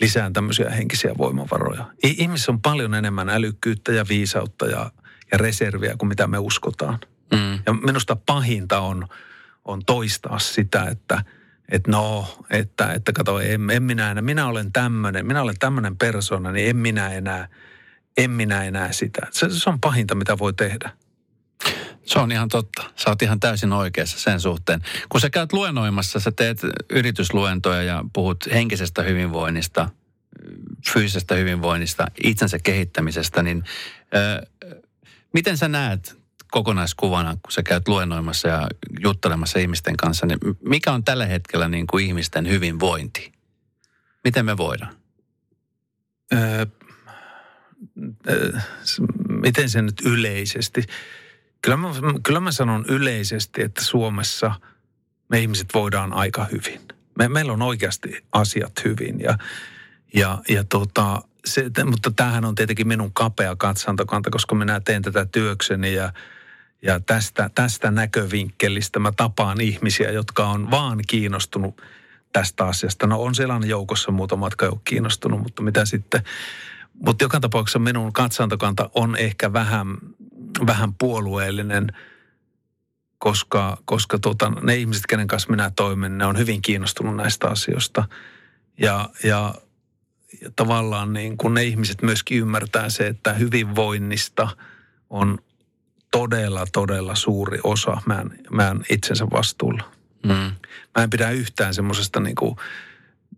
lisään 0.00 0.32
tämmöisiä 0.32 0.70
henkisiä 0.70 1.14
voimavaroja. 1.18 1.84
I- 2.04 2.14
Ihmisessä 2.18 2.52
on 2.52 2.60
paljon 2.60 2.94
enemmän 2.94 3.28
älykkyyttä 3.28 3.92
ja 3.92 4.04
viisautta 4.08 4.66
ja, 4.66 4.90
ja 5.32 5.38
reserviä 5.38 5.94
kuin 5.98 6.08
mitä 6.08 6.26
me 6.26 6.38
uskotaan. 6.38 6.98
Mm. 7.32 7.52
Ja 7.66 7.72
minusta 7.72 8.16
pahinta 8.16 8.80
on, 8.80 9.08
on 9.64 9.84
toistaa 9.84 10.38
sitä, 10.38 10.84
että 10.84 11.24
että 11.70 11.90
no, 11.90 12.38
että, 12.50 12.92
että 12.92 13.12
kato, 13.12 13.40
en, 13.40 13.70
en 13.70 13.82
minä 13.82 14.10
enää, 14.10 14.22
minä 14.22 14.46
olen 14.46 14.72
tämmöinen, 14.72 15.26
minä 15.26 15.42
olen 15.42 15.58
tämmöinen 15.58 15.96
persona, 15.96 16.52
niin 16.52 16.68
en 16.68 16.76
minä 16.76 17.12
enää, 17.12 17.48
en 18.16 18.30
minä 18.30 18.64
enää 18.64 18.92
sitä. 18.92 19.26
Se, 19.30 19.46
se 19.50 19.70
on 19.70 19.80
pahinta, 19.80 20.14
mitä 20.14 20.38
voi 20.38 20.52
tehdä. 20.52 20.90
Se 22.04 22.18
on 22.18 22.32
ihan 22.32 22.48
totta. 22.48 22.90
Sä 22.96 23.10
oot 23.10 23.22
ihan 23.22 23.40
täysin 23.40 23.72
oikeassa 23.72 24.20
sen 24.20 24.40
suhteen. 24.40 24.80
Kun 25.08 25.20
sä 25.20 25.30
käyt 25.30 25.52
luennoimassa, 25.52 26.20
sä 26.20 26.32
teet 26.32 26.60
yritysluentoja 26.90 27.82
ja 27.82 28.04
puhut 28.12 28.46
henkisestä 28.52 29.02
hyvinvoinnista, 29.02 29.88
fyysisestä 30.92 31.34
hyvinvoinnista, 31.34 32.06
itsensä 32.24 32.58
kehittämisestä, 32.58 33.42
niin 33.42 33.64
ö, 34.14 34.46
miten 35.32 35.56
sä 35.58 35.68
näet 35.68 36.20
kokonaiskuvana, 36.50 37.36
kun 37.42 37.52
sä 37.52 37.62
käyt 37.62 37.88
luennoimassa 37.88 38.48
ja 38.48 38.68
juttelemassa 39.00 39.58
ihmisten 39.58 39.96
kanssa, 39.96 40.26
niin 40.26 40.38
mikä 40.64 40.92
on 40.92 41.04
tällä 41.04 41.26
hetkellä 41.26 41.68
niin 41.68 41.86
kuin 41.86 42.06
ihmisten 42.06 42.48
hyvinvointi? 42.48 43.32
Miten 44.24 44.44
me 44.44 44.56
voidaan? 44.56 44.94
Öö, 46.32 46.66
s- 46.66 46.79
miten 49.28 49.70
se 49.70 49.82
nyt 49.82 50.00
yleisesti? 50.04 50.82
Kyllä 51.62 51.76
mä, 51.76 51.88
kyllä 52.22 52.40
mä 52.40 52.52
sanon 52.52 52.84
yleisesti, 52.88 53.62
että 53.62 53.84
Suomessa 53.84 54.54
me 55.28 55.40
ihmiset 55.40 55.68
voidaan 55.74 56.12
aika 56.12 56.46
hyvin. 56.52 56.80
Me, 57.18 57.28
meillä 57.28 57.52
on 57.52 57.62
oikeasti 57.62 58.24
asiat 58.32 58.72
hyvin 58.84 59.20
ja, 59.20 59.38
ja, 60.14 60.38
ja 60.48 60.64
tota, 60.64 61.22
se, 61.44 61.70
mutta 61.84 62.10
tämähän 62.10 62.44
on 62.44 62.54
tietenkin 62.54 62.88
minun 62.88 63.12
kapea 63.12 63.56
katsantokanta, 63.56 64.30
koska 64.30 64.54
minä 64.54 64.80
teen 64.80 65.02
tätä 65.02 65.26
työkseni 65.26 65.94
ja, 65.94 66.12
ja 66.82 67.00
tästä, 67.00 67.50
tästä 67.54 67.90
näkövinkkelistä 67.90 68.98
mä 68.98 69.12
tapaan 69.12 69.60
ihmisiä, 69.60 70.10
jotka 70.10 70.46
on 70.46 70.70
vaan 70.70 70.98
kiinnostunut 71.06 71.82
tästä 72.32 72.64
asiasta. 72.64 73.06
No 73.06 73.22
on 73.22 73.34
sellainen 73.34 73.68
joukossa 73.68 74.12
muutama, 74.12 74.46
jotka 74.46 74.66
ei 74.66 74.70
ole 74.70 74.80
kiinnostunut, 74.84 75.40
mutta 75.42 75.62
mitä 75.62 75.84
sitten. 75.84 76.22
Mutta 77.06 77.24
joka 77.24 77.40
tapauksessa 77.40 77.78
minun 77.78 78.12
katsantokanta 78.12 78.90
on 78.94 79.16
ehkä 79.16 79.52
vähän, 79.52 79.98
vähän 80.66 80.94
puolueellinen, 80.94 81.86
koska, 83.18 83.78
koska 83.84 84.18
tota, 84.18 84.50
ne 84.50 84.76
ihmiset, 84.76 85.06
kenen 85.06 85.26
kanssa 85.26 85.50
minä 85.50 85.70
toimin, 85.76 86.18
ne 86.18 86.26
on 86.26 86.38
hyvin 86.38 86.62
kiinnostunut 86.62 87.16
näistä 87.16 87.48
asioista. 87.48 88.04
Ja, 88.78 89.10
ja, 89.24 89.54
ja 90.42 90.50
tavallaan 90.56 91.12
niin 91.12 91.36
kun 91.36 91.54
ne 91.54 91.64
ihmiset 91.64 92.02
myöskin 92.02 92.38
ymmärtää 92.38 92.88
se, 92.88 93.06
että 93.06 93.32
hyvinvoinnista 93.32 94.48
on 95.10 95.38
todella, 96.10 96.64
todella 96.72 97.14
suuri 97.14 97.58
osa 97.64 98.02
meidän, 98.06 98.30
meidän 98.50 98.84
itsensä 98.90 99.26
vastuulla. 99.30 99.84
Mm. 100.26 100.52
Mä 100.96 101.02
en 101.02 101.10
pidä 101.10 101.30
yhtään 101.30 101.74
semmoisesta 101.74 102.20
niin 102.20 102.34
kuin 102.34 102.56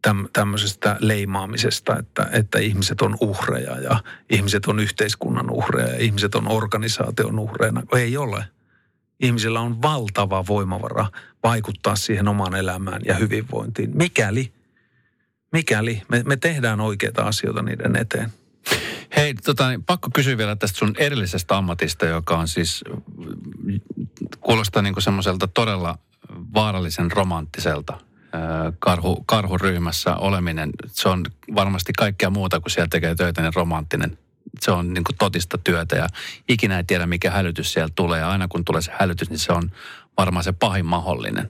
täm, 0.02 0.28
tämmöisestä 0.32 0.96
leimaamisesta, 1.00 1.98
että, 1.98 2.28
että 2.32 2.58
ihmiset 2.58 3.00
on 3.00 3.16
uhreja 3.20 3.80
ja 3.80 4.00
ihmiset 4.30 4.66
on 4.66 4.80
yhteiskunnan 4.80 5.50
uhreja 5.50 5.88
ja 5.88 5.98
ihmiset 5.98 6.34
on 6.34 6.48
organisaation 6.48 7.38
uhreina. 7.38 7.82
Ei 7.92 8.16
ole. 8.16 8.44
Ihmisillä 9.20 9.60
on 9.60 9.82
valtava 9.82 10.44
voimavara 10.48 11.06
vaikuttaa 11.42 11.96
siihen 11.96 12.28
omaan 12.28 12.54
elämään 12.54 13.02
ja 13.04 13.14
hyvinvointiin. 13.14 13.90
Mikäli, 13.94 14.52
mikäli 15.52 16.02
me, 16.08 16.22
me 16.26 16.36
tehdään 16.36 16.80
oikeita 16.80 17.22
asioita 17.22 17.62
niiden 17.62 17.96
eteen. 17.96 18.32
Hei, 19.16 19.34
tota, 19.34 19.68
niin 19.68 19.84
pakko 19.84 20.10
kysyä 20.14 20.38
vielä 20.38 20.56
tästä 20.56 20.78
sun 20.78 20.94
erillisestä 20.98 21.56
ammatista, 21.56 22.06
joka 22.06 22.38
on 22.38 22.48
siis, 22.48 22.84
kuulostaa 24.40 24.82
niin 24.82 24.94
semmoiselta 25.02 25.48
todella 25.48 25.98
vaarallisen 26.54 27.12
romanttiselta. 27.12 28.00
Karhu, 28.78 29.22
karhuryhmässä 29.26 30.16
oleminen, 30.16 30.70
se 30.86 31.08
on 31.08 31.24
varmasti 31.54 31.92
kaikkea 31.98 32.30
muuta 32.30 32.60
kuin 32.60 32.70
siellä 32.70 32.88
tekee 32.88 33.14
töitä, 33.14 33.42
niin 33.42 33.54
romanttinen. 33.54 34.18
Se 34.60 34.70
on 34.70 34.94
niin 34.94 35.04
kuin 35.04 35.16
totista 35.18 35.58
työtä 35.58 35.96
ja 35.96 36.06
ikinä 36.48 36.76
ei 36.76 36.84
tiedä, 36.84 37.06
mikä 37.06 37.30
hälytys 37.30 37.72
sieltä 37.72 37.92
tulee. 37.96 38.20
Ja 38.20 38.30
aina 38.30 38.48
kun 38.48 38.64
tulee 38.64 38.82
se 38.82 38.92
hälytys, 38.98 39.30
niin 39.30 39.38
se 39.38 39.52
on 39.52 39.70
varmaan 40.16 40.44
se 40.44 40.52
pahin 40.52 40.86
mahdollinen. 40.86 41.48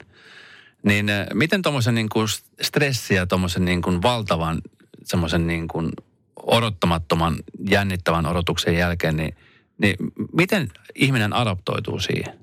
Niin 0.83 1.05
miten 1.33 1.61
tuommoisen 1.61 1.95
niin 1.95 2.09
kuin 2.09 2.27
stressi 2.61 3.15
ja 3.15 3.27
tuommoisen 3.27 3.65
niin 3.65 3.81
kuin 3.81 4.01
valtavan 4.01 4.61
semmoisen 5.03 5.47
niin 5.47 5.67
kuin 5.67 5.91
odottamattoman, 6.35 7.35
jännittävän 7.69 8.25
odotuksen 8.25 8.75
jälkeen, 8.75 9.17
niin, 9.17 9.37
niin 9.77 9.95
miten 10.33 10.71
ihminen 10.95 11.33
adaptoituu 11.33 11.99
siihen? 11.99 12.42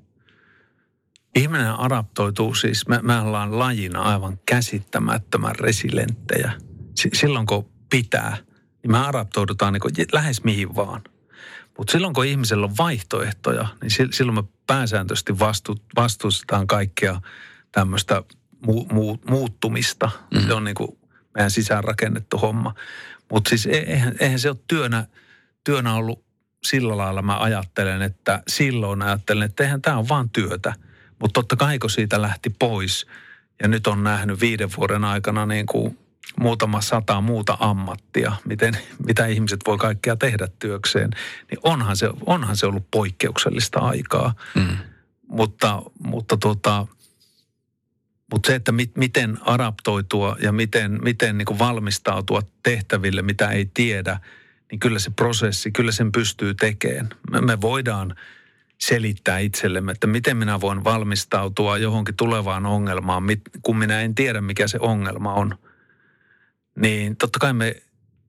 Ihminen 1.35 1.81
adaptoituu 1.81 2.55
siis, 2.55 2.89
me, 2.89 2.99
me 3.03 3.21
ollaan 3.21 3.59
lajina 3.59 4.03
aivan 4.03 4.39
käsittämättömän 4.47 5.57
resilenttejä. 5.57 6.53
S- 7.01 7.09
silloin 7.21 7.47
kun 7.47 7.71
pitää, 7.91 8.37
niin 8.83 8.91
me 8.91 8.99
adaptoidutaan 8.99 9.73
niin 9.73 10.07
lähes 10.13 10.45
mihin 10.45 10.77
vaan. 10.77 11.03
Mutta 11.79 11.93
silloin 11.93 12.15
kun 12.15 12.27
ihmisellä 12.27 12.67
on 12.67 12.77
vaihtoehtoja, 12.79 13.69
niin 13.83 14.13
silloin 14.13 14.39
me 14.39 14.45
pääsääntöisesti 14.67 15.39
vastu, 15.39 15.77
vastustetaan 15.97 16.67
kaikkea 16.67 17.21
tämmöistä 17.73 18.23
mu, 18.67 18.85
mu, 18.93 19.19
muuttumista. 19.31 20.11
Mm. 20.35 20.41
Se 20.47 20.55
on 20.55 20.65
niin 20.65 20.75
kuin 20.75 20.99
meidän 21.35 21.51
sisäänrakennettu 21.51 22.39
homma. 22.39 22.75
Mutta 23.31 23.49
siis 23.49 23.67
e, 23.67 23.71
eihän, 23.71 24.15
eihän 24.21 24.39
se 24.39 24.49
ole 24.51 24.59
työnä, 24.69 25.07
työnä 25.65 25.95
ollut 25.95 26.25
sillä 26.65 26.97
lailla 26.97 27.23
mä 27.23 27.39
ajattelen, 27.39 28.03
että 28.03 28.43
silloin 28.49 29.03
ajattelen, 29.03 29.43
että 29.43 29.63
eihän 29.63 29.83
tämä 29.83 29.99
on 29.99 30.09
vaan 30.09 30.31
työtä. 30.31 30.75
Mutta 31.21 31.41
totta 31.41 31.57
kai 31.57 31.79
kun 31.79 31.91
siitä 31.91 32.23
lähti 32.23 32.51
pois 32.51 33.07
ja 33.63 33.69
nyt 33.69 33.87
on 33.87 34.05
nähnyt 34.05 34.41
viiden 34.41 34.71
vuoden 34.77 35.05
aikana 35.05 35.47
niin 35.47 35.67
kuin 35.67 35.99
muutama 36.41 36.81
sata 36.81 37.21
muuta 37.21 37.57
ammattia, 37.61 38.33
miten, 38.45 38.79
mitä 39.07 39.27
ihmiset 39.27 39.61
voi 39.67 39.79
kaikkea 39.79 40.17
tehdä 40.17 40.49
työkseen, 40.59 41.11
niin 41.51 41.59
onhan 41.63 41.97
se, 41.97 42.11
onhan 42.27 42.57
se 42.57 42.67
ollut 42.67 42.91
poikkeuksellista 42.91 43.79
aikaa. 43.79 44.35
Mm. 44.55 44.77
Mutta, 45.29 45.83
mutta 45.99 46.37
tota, 46.37 46.87
mutta 48.33 48.47
se, 48.47 48.55
että 48.55 48.73
mit, 48.73 48.97
miten 48.97 49.39
adaptoitua 49.41 50.37
ja 50.43 50.53
miten, 50.53 50.99
miten 51.03 51.39
niin 51.39 51.59
valmistautua 51.59 52.43
tehtäville, 52.63 53.23
mitä 53.23 53.49
ei 53.49 53.71
tiedä, 53.75 54.21
niin 54.71 54.79
kyllä 54.81 54.99
se 54.99 55.11
prosessi, 55.11 55.71
kyllä 55.71 55.93
sen 55.93 56.13
pystyy 56.13 56.55
tekemään. 56.55 57.09
Me, 57.31 57.41
me 57.41 57.61
voidaan 57.61 58.17
selittää 58.81 59.39
itsellemme, 59.39 59.93
että 59.93 60.07
miten 60.07 60.37
minä 60.37 60.61
voin 60.61 60.85
valmistautua 60.85 61.79
johonkin 61.79 62.17
tulevaan 62.17 62.67
ongelmaan, 62.67 63.23
kun 63.63 63.79
minä 63.79 64.01
en 64.01 64.15
tiedä, 64.15 64.41
mikä 64.41 64.69
se 64.69 64.79
ongelma 64.81 65.35
on. 65.35 65.59
Niin 66.77 67.17
totta 67.17 67.39
kai 67.39 67.53
me, 67.53 67.77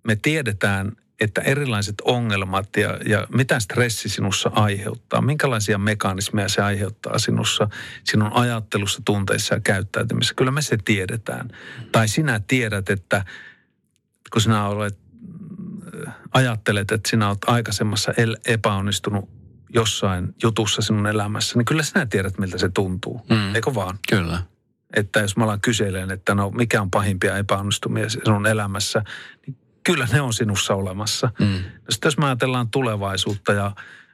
me 0.04 0.16
tiedetään, 0.16 0.92
että 1.20 1.42
erilaiset 1.42 1.96
ongelmat 2.06 2.78
ja, 2.78 2.98
ja 3.06 3.28
mitä 3.36 3.60
stressi 3.60 4.10
sinussa 4.10 4.52
aiheuttaa, 4.54 5.22
minkälaisia 5.22 5.78
mekanismeja 5.78 6.50
se 6.50 6.62
aiheuttaa 6.62 7.20
sinussa, 7.20 7.70
sinun 8.04 8.34
ajattelussa, 8.34 9.02
tunteissa 9.06 9.56
ja 9.56 9.62
käyttäytymisessä. 9.62 10.36
Kyllä 10.36 10.52
me 10.52 10.62
se 10.62 10.78
tiedetään. 10.86 11.50
Tai 11.92 12.08
sinä 12.08 12.42
tiedät, 12.48 12.90
että 12.90 13.26
kun 14.34 14.42
sinä 14.42 14.68
olet, 14.68 14.98
ajattelet, 16.34 16.92
että 16.92 17.10
sinä 17.10 17.28
olet 17.28 17.44
aikaisemmassa 17.48 18.14
epäonnistunut 18.46 19.41
jossain 19.74 20.36
jutussa 20.44 20.82
sinun 20.82 21.08
elämässä, 21.08 21.58
niin 21.58 21.66
kyllä 21.66 21.84
sinä 21.84 22.06
tiedät, 22.06 22.38
miltä 22.38 22.58
se 22.58 22.70
tuntuu. 22.70 23.22
Mm. 23.30 23.56
Eikö 23.56 23.76
vaan? 23.76 24.00
Kyllä. 24.10 24.44
Että 24.96 25.20
jos 25.20 25.38
mä 25.38 25.44
alan 25.44 25.62
kyseleen, 25.62 26.12
että 26.12 26.36
no 26.36 26.50
mikä 26.50 26.82
on 26.82 26.92
pahimpia 26.92 27.38
epäonnistumia 27.38 28.10
sinun 28.10 28.46
elämässä, 28.46 29.04
niin 29.48 29.58
kyllä 29.84 30.08
ne 30.12 30.22
on 30.22 30.34
sinussa 30.34 30.76
olemassa. 30.76 31.32
Mm. 31.40 31.46
No 31.46 31.86
sitten 31.90 32.08
jos 32.08 32.18
me 32.18 32.26
ajatellaan 32.26 32.70
tulevaisuutta 32.70 33.54
ja 33.54 33.72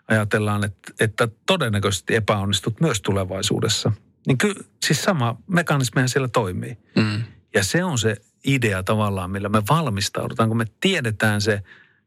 ajatellaan, 0.07 0.63
että, 0.63 0.93
että 0.99 1.27
todennäköisesti 1.45 2.15
epäonnistut 2.15 2.81
myös 2.81 3.01
tulevaisuudessa, 3.01 3.91
niin 4.27 4.37
kyllä 4.37 4.63
siis 4.85 5.03
sama 5.03 5.41
mekanismihan 5.47 6.09
siellä 6.09 6.27
toimii. 6.27 6.77
Mm. 6.95 7.23
Ja 7.53 7.63
se 7.63 7.83
on 7.83 7.97
se 7.97 8.15
idea 8.47 8.83
tavallaan, 8.83 9.31
millä 9.31 9.49
me 9.49 9.63
valmistaudutaan. 9.69 10.49
Kun 10.49 10.57
me 10.57 10.65
tiedetään 10.79 11.41
se, 11.41 11.63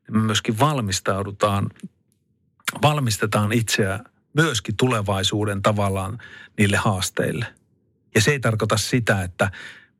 niin 0.08 0.16
me 0.16 0.22
myöskin 0.22 0.58
valmistaudutaan, 0.58 1.66
valmistetaan 2.82 3.52
itseä 3.52 4.00
myöskin 4.34 4.76
tulevaisuuden 4.76 5.62
tavallaan 5.62 6.18
niille 6.58 6.76
haasteille. 6.76 7.46
Ja 8.14 8.20
se 8.20 8.30
ei 8.30 8.40
tarkoita 8.40 8.76
sitä, 8.76 9.22
että 9.22 9.50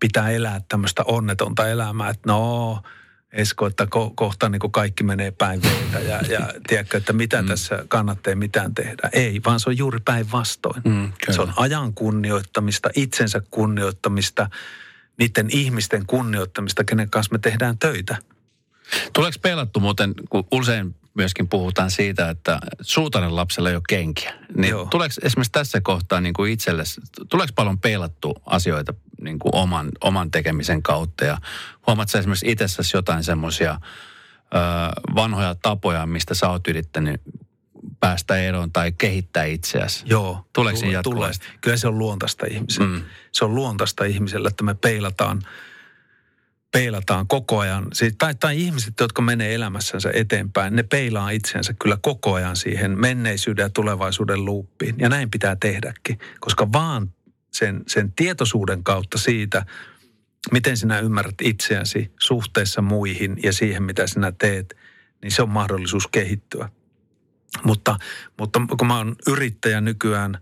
pitää 0.00 0.30
elää 0.30 0.60
tämmöistä 0.68 1.02
onnetonta 1.04 1.68
elämää, 1.68 2.10
että 2.10 2.32
no, 2.32 2.82
Esko, 3.32 3.66
että 3.66 3.86
ko, 3.86 4.12
kohta 4.14 4.48
niin 4.48 4.60
kuin 4.60 4.72
kaikki 4.72 5.04
menee 5.04 5.30
päin 5.30 5.62
veitä 5.62 5.98
ja, 5.98 6.20
ja 6.28 6.52
tiedätkö, 6.66 6.96
että 6.96 7.12
mitä 7.12 7.42
mm. 7.42 7.48
tässä 7.48 7.84
kannattaa 7.88 8.34
mitään 8.34 8.74
tehdä. 8.74 9.10
Ei, 9.12 9.40
vaan 9.46 9.60
se 9.60 9.68
on 9.70 9.78
juuri 9.78 9.98
päinvastoin. 10.04 10.82
Mm, 10.84 11.12
se 11.30 11.40
on 11.40 11.52
ajan 11.56 11.94
kunnioittamista, 11.94 12.90
itsensä 12.96 13.42
kunnioittamista, 13.50 14.50
niiden 15.16 15.46
ihmisten 15.50 16.06
kunnioittamista, 16.06 16.84
kenen 16.84 17.10
kanssa 17.10 17.32
me 17.32 17.38
tehdään 17.38 17.78
töitä. 17.78 18.16
Tuleeko 19.12 19.38
pelattu 19.42 19.80
muuten, 19.80 20.14
kun 20.30 20.46
usein 20.50 20.94
myöskin 21.14 21.48
puhutaan 21.48 21.90
siitä, 21.90 22.30
että 22.30 22.58
suutarin 22.80 23.36
lapsella 23.36 23.68
ei 23.68 23.74
ole 23.74 23.82
kenkiä. 23.88 24.32
Niin 24.56 24.70
Joo. 24.70 24.86
tuleeko 24.90 25.14
esimerkiksi 25.22 25.52
tässä 25.52 25.80
kohtaa 25.80 26.20
niin 26.20 26.32
kuin 26.32 26.52
itselle, 26.52 26.82
tuleeko 27.28 27.52
paljon 27.54 27.78
peilattu 27.78 28.42
asioita 28.46 28.94
niin 29.20 29.38
kuin 29.38 29.54
oman, 29.54 29.88
oman 30.00 30.30
tekemisen 30.30 30.82
kautta 30.82 31.24
ja 31.24 31.38
huomaatko 31.86 32.18
esimerkiksi 32.18 32.50
itsessäsi 32.50 32.96
jotain 32.96 33.24
semmoisia 33.24 33.80
vanhoja 35.14 35.54
tapoja, 35.54 36.06
mistä 36.06 36.34
sä 36.34 36.48
oot 36.48 36.68
yrittänyt 36.68 37.20
päästä 38.00 38.36
eroon 38.36 38.72
tai 38.72 38.92
kehittää 38.92 39.44
itseäsi? 39.44 40.02
Joo. 40.06 40.44
Tuleeko 40.52 40.80
tule, 40.80 41.02
tulee. 41.02 41.30
Kyllä 41.60 41.76
se 41.76 41.88
on 41.88 41.98
luontaista 41.98 42.46
ihmiselle. 42.46 42.98
Mm. 42.98 43.04
Se 43.32 43.44
on 43.44 43.54
luontaista 43.54 44.04
ihmiselle, 44.04 44.48
että 44.48 44.64
me 44.64 44.74
peilataan– 44.74 45.42
peilataan 46.72 47.26
koko 47.26 47.58
ajan, 47.58 47.86
tai, 48.18 48.34
tai 48.34 48.60
ihmiset, 48.60 48.94
jotka 49.00 49.22
menee 49.22 49.54
elämässänsä 49.54 50.10
eteenpäin, 50.14 50.76
ne 50.76 50.82
peilaa 50.82 51.30
itsensä 51.30 51.74
kyllä 51.82 51.98
koko 52.02 52.34
ajan 52.34 52.56
siihen 52.56 52.98
menneisyyden 52.98 53.62
ja 53.62 53.70
tulevaisuuden 53.70 54.44
luuppiin. 54.44 54.94
Ja 54.98 55.08
näin 55.08 55.30
pitää 55.30 55.56
tehdäkin, 55.56 56.18
koska 56.40 56.72
vaan 56.72 57.14
sen, 57.50 57.82
sen 57.86 58.12
tietoisuuden 58.12 58.84
kautta 58.84 59.18
siitä, 59.18 59.66
miten 60.52 60.76
sinä 60.76 60.98
ymmärrät 60.98 61.34
itseäsi 61.42 62.12
suhteessa 62.20 62.82
muihin 62.82 63.36
ja 63.42 63.52
siihen, 63.52 63.82
mitä 63.82 64.06
sinä 64.06 64.32
teet, 64.32 64.76
niin 65.22 65.30
se 65.30 65.42
on 65.42 65.50
mahdollisuus 65.50 66.06
kehittyä. 66.06 66.68
Mutta, 67.64 67.96
mutta 68.38 68.60
kun 68.78 68.86
mä 68.86 68.96
oon 68.96 69.16
yrittäjä 69.26 69.80
nykyään, 69.80 70.38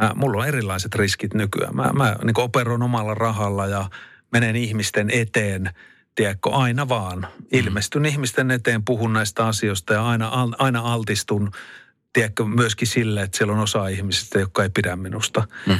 mä, 0.00 0.12
mulla 0.14 0.42
on 0.42 0.48
erilaiset 0.48 0.94
riskit 0.94 1.34
nykyään. 1.34 1.76
Mä, 1.76 1.90
mä 1.92 2.16
niin 2.24 2.40
operoin 2.40 2.82
omalla 2.82 3.14
rahalla 3.14 3.66
ja 3.66 3.90
menen 4.32 4.56
ihmisten 4.56 5.10
eteen, 5.10 5.70
tiedätkö, 6.14 6.50
aina 6.50 6.88
vaan. 6.88 7.26
Ilmestyn 7.52 8.02
mm. 8.02 8.06
ihmisten 8.06 8.50
eteen, 8.50 8.84
puhun 8.84 9.12
näistä 9.12 9.46
asioista 9.46 9.92
ja 9.92 10.06
aina, 10.06 10.30
aina 10.58 10.80
altistun, 10.80 11.50
tiedätkö, 12.12 12.44
myöskin 12.44 12.88
sille, 12.88 13.22
että 13.22 13.38
siellä 13.38 13.54
on 13.54 13.60
osa 13.60 13.88
ihmisistä, 13.88 14.38
jotka 14.38 14.62
ei 14.62 14.70
pidä 14.70 14.96
minusta. 14.96 15.48
Mm. 15.66 15.78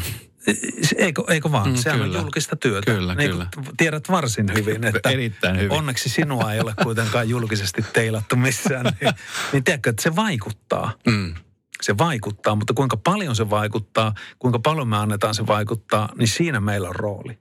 Eikö, 0.97 1.23
eikö 1.29 1.53
vaan? 1.53 1.69
Mm, 1.69 1.77
Sehän 1.77 2.01
kyllä. 2.01 2.19
on 2.19 2.25
julkista 2.25 2.57
työtä. 2.57 2.95
Kyllä, 2.95 3.15
niin 3.15 3.31
kyllä. 3.31 3.47
Tiedät 3.77 4.09
varsin 4.11 4.47
hyvin, 4.55 4.85
että 4.85 5.11
Erittäin 5.13 5.57
hyvin. 5.57 5.73
onneksi 5.73 6.09
sinua 6.09 6.53
ei 6.53 6.61
ole 6.61 6.75
kuitenkaan 6.83 7.29
julkisesti 7.29 7.85
teilattu 7.93 8.37
missään. 8.37 8.85
Niin, 9.01 9.15
niin 9.53 9.65
tiedätkö, 9.65 9.91
että 9.91 10.03
se 10.03 10.17
vaikuttaa. 10.17 10.93
Mm. 11.07 11.35
Se 11.83 11.99
vaikuttaa, 11.99 12.55
mutta 12.55 12.75
kuinka 12.75 12.97
paljon 12.97 13.37
se 13.37 13.51
vaikuttaa, 13.51 14.15
kuinka 14.39 14.59
paljon 14.59 14.89
me 14.89 14.97
annetaan 14.97 15.35
se 15.35 15.47
vaikuttaa, 15.47 16.09
niin 16.19 16.29
siinä 16.29 16.61
meillä 16.61 16.89
on 16.89 16.97
rooli. 16.97 17.39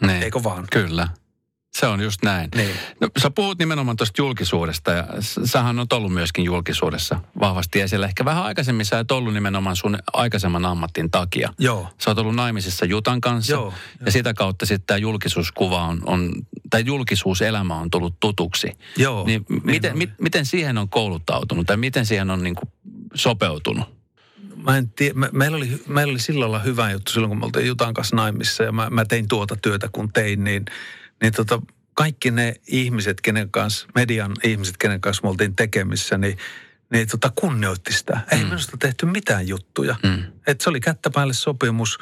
Niin. 0.00 0.22
Eikö 0.22 0.42
vaan? 0.42 0.66
Kyllä. 0.72 1.08
Se 1.72 1.86
on 1.86 2.00
just 2.00 2.22
näin. 2.22 2.48
Niin. 2.54 2.76
No, 3.00 3.08
sä 3.22 3.30
puhut 3.30 3.58
nimenomaan 3.58 3.96
tuosta 3.96 4.22
julkisuudesta 4.22 4.90
ja 4.90 5.06
sähän 5.44 5.78
on 5.78 5.86
ollut 5.92 6.12
myöskin 6.12 6.44
julkisuudessa 6.44 7.20
vahvasti 7.40 7.80
esillä. 7.80 8.06
Ehkä 8.06 8.24
vähän 8.24 8.44
aikaisemmin 8.44 8.86
sä 8.86 8.98
et 8.98 9.10
ollut 9.10 9.34
nimenomaan 9.34 9.76
sun 9.76 9.98
aikaisemman 10.12 10.64
ammattin 10.64 11.10
takia. 11.10 11.52
Joo. 11.58 11.88
Sä 11.98 12.10
oot 12.10 12.18
ollut 12.18 12.34
naimisissa 12.34 12.84
Jutan 12.86 13.20
kanssa 13.20 13.52
Joo, 13.52 13.74
ja 14.00 14.06
jo. 14.06 14.12
sitä 14.12 14.34
kautta 14.34 14.66
sitten 14.66 14.86
tämä 14.86 14.98
julkisuuskuva 14.98 15.86
on, 15.86 16.02
on, 16.06 16.32
tai 16.70 16.82
julkisuuselämä 16.86 17.76
on 17.76 17.90
tullut 17.90 18.14
tutuksi. 18.20 18.78
Joo. 18.96 19.26
Niin, 19.26 19.44
niin 19.48 19.62
miten, 19.64 19.98
mi, 19.98 20.08
miten 20.20 20.46
siihen 20.46 20.78
on 20.78 20.88
kouluttautunut 20.88 21.66
tai 21.66 21.76
miten 21.76 22.06
siihen 22.06 22.30
on 22.30 22.42
niin 22.42 22.54
kuin 22.54 22.68
sopeutunut? 23.14 23.99
Mä 24.64 24.76
en 24.76 24.90
tie, 24.90 25.12
me, 25.12 25.28
meillä, 25.32 25.56
oli, 25.56 25.82
meillä 25.88 26.10
oli 26.10 26.20
sillä 26.20 26.40
lailla 26.40 26.58
hyvä 26.58 26.90
juttu 26.90 27.12
silloin, 27.12 27.28
kun 27.28 27.38
me 27.38 27.44
oltiin 27.46 27.66
Jutan 27.66 27.94
kanssa 27.94 28.16
naimissa 28.16 28.62
ja 28.62 28.72
mä, 28.72 28.90
mä 28.90 29.04
tein 29.04 29.28
tuota 29.28 29.56
työtä 29.62 29.88
kun 29.92 30.12
tein, 30.12 30.44
niin, 30.44 30.64
niin 31.22 31.32
tota, 31.32 31.62
kaikki 31.94 32.30
ne 32.30 32.54
ihmiset, 32.66 33.20
kenen 33.20 33.50
kanssa, 33.50 33.86
median 33.94 34.32
ihmiset, 34.44 34.76
kenen 34.76 35.00
kanssa 35.00 35.22
me 35.22 35.28
oltiin 35.28 35.56
tekemissä, 35.56 36.18
niin, 36.18 36.38
niin 36.92 37.08
tota, 37.08 37.32
kunnioitti 37.34 37.92
sitä. 37.92 38.20
Ei 38.32 38.38
mm. 38.38 38.44
minusta 38.44 38.76
tehty 38.76 39.06
mitään 39.06 39.48
juttuja. 39.48 39.96
Mm. 40.02 40.22
Et 40.46 40.60
se 40.60 40.70
oli 40.70 40.80
kättä 40.80 41.10
päälle 41.10 41.34
sopimus 41.34 41.98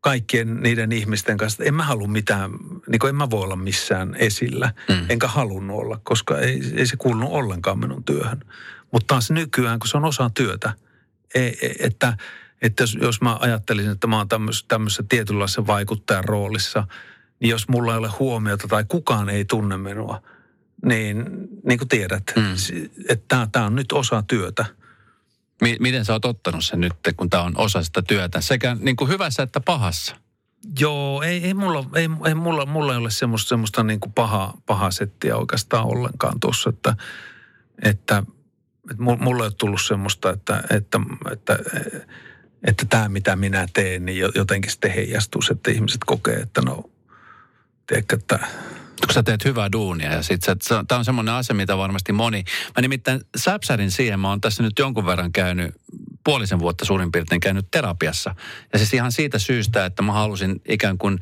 kaikkien 0.00 0.62
niiden 0.62 0.92
ihmisten 0.92 1.36
kanssa. 1.36 1.64
En 1.64 1.74
mä 1.74 1.84
halua 1.84 2.08
mitään, 2.08 2.50
niin 2.88 3.06
en 3.08 3.16
mä 3.16 3.30
voi 3.30 3.42
olla 3.42 3.56
missään 3.56 4.14
esillä. 4.14 4.72
Mm. 4.88 5.06
Enkä 5.08 5.28
halunnut 5.28 5.80
olla, 5.80 6.00
koska 6.02 6.38
ei, 6.38 6.62
ei 6.74 6.86
se 6.86 6.96
kuulunut 6.96 7.32
ollenkaan 7.32 7.78
minun 7.78 8.04
työhön. 8.04 8.40
Mutta 8.92 9.06
taas 9.06 9.30
nykyään, 9.30 9.78
kun 9.78 9.88
se 9.88 9.96
on 9.96 10.04
osa 10.04 10.30
työtä– 10.34 10.72
että, 11.80 12.16
että 12.62 12.82
jos, 12.82 12.98
jos 13.02 13.20
mä 13.20 13.36
ajattelisin, 13.40 13.90
että 13.92 14.06
mä 14.06 14.16
oon 14.16 14.28
tämmöisessä, 14.28 14.64
tämmöisessä 14.68 15.04
tietynlaisessa 15.08 15.66
vaikuttajan 15.66 16.24
roolissa, 16.24 16.86
niin 17.40 17.50
jos 17.50 17.68
mulla 17.68 17.92
ei 17.92 17.98
ole 17.98 18.08
huomiota 18.08 18.68
tai 18.68 18.84
kukaan 18.88 19.28
ei 19.28 19.44
tunne 19.44 19.76
minua, 19.76 20.22
niin, 20.84 21.24
niin 21.66 21.78
kuin 21.78 21.88
tiedät, 21.88 22.22
Mm. 22.36 22.54
että 23.08 23.48
tämä 23.52 23.66
on 23.66 23.74
nyt 23.74 23.92
osa 23.92 24.22
työtä. 24.22 24.64
Mi- 25.62 25.76
miten 25.80 26.04
sä 26.04 26.12
oot 26.12 26.24
ottanut 26.24 26.64
sen 26.64 26.80
nyt, 26.80 26.92
kun 27.16 27.30
tämä 27.30 27.42
on 27.42 27.58
osa 27.58 27.82
sitä 27.82 28.02
työtä, 28.02 28.40
sekä 28.40 28.76
niin 28.80 28.96
kuin 28.96 29.10
hyvässä 29.10 29.42
että 29.42 29.60
pahassa? 29.60 30.16
Joo, 30.80 31.22
ei, 31.22 31.44
ei, 31.44 31.54
mulla, 31.54 31.84
ei, 31.94 32.08
ei 32.26 32.34
mulla, 32.34 32.66
mulla 32.66 32.92
ei 32.92 32.98
ole 32.98 33.10
semmoista, 33.10 33.48
semmoista 33.48 33.82
niin 33.82 34.00
kuin 34.00 34.12
paha, 34.12 34.54
paha 34.66 34.90
settiä 34.90 35.36
oikeastaan 35.36 35.84
ollenkaan 35.86 36.40
tuossa, 36.40 36.70
että, 36.70 36.96
että, 37.82 38.22
että 38.90 39.02
mu- 39.02 39.22
mulla 39.24 39.44
ei 39.44 39.46
ole 39.46 39.54
tullut 39.58 39.82
semmoista, 39.82 40.30
että, 40.30 40.62
että, 40.70 41.00
että, 41.32 41.58
että 42.66 42.86
tämä 42.90 43.08
mitä 43.08 43.36
minä 43.36 43.66
teen, 43.72 44.04
niin 44.04 44.18
jo- 44.18 44.32
jotenkin 44.34 44.70
sitten 44.70 44.90
heijastuu, 44.90 45.42
että 45.50 45.70
ihmiset 45.70 46.00
kokee, 46.06 46.36
että 46.36 46.62
no, 46.62 46.90
tiedätkö, 47.86 48.16
että 48.16 48.38
kun 49.06 49.14
sä 49.14 49.22
teet 49.22 49.44
hyvää 49.44 49.72
duunia 49.72 50.12
ja 50.12 50.22
sit 50.22 50.40
tää 50.88 50.98
on 50.98 51.04
semmoinen 51.04 51.34
asia, 51.34 51.56
mitä 51.56 51.76
varmasti 51.76 52.12
moni, 52.12 52.44
mä 52.76 52.80
nimittäin 52.82 53.20
säpsärin 53.36 53.90
siihen, 53.90 54.20
mä 54.20 54.28
oon 54.28 54.40
tässä 54.40 54.62
nyt 54.62 54.78
jonkun 54.78 55.06
verran 55.06 55.32
käynyt, 55.32 55.74
puolisen 56.24 56.58
vuotta 56.58 56.84
suurin 56.84 57.12
piirtein 57.12 57.40
käynyt 57.40 57.66
terapiassa. 57.70 58.34
Ja 58.72 58.78
siis 58.78 58.94
ihan 58.94 59.12
siitä 59.12 59.38
syystä, 59.38 59.84
että 59.84 60.02
mä 60.02 60.12
halusin 60.12 60.60
ikään 60.68 60.98
kuin 60.98 61.18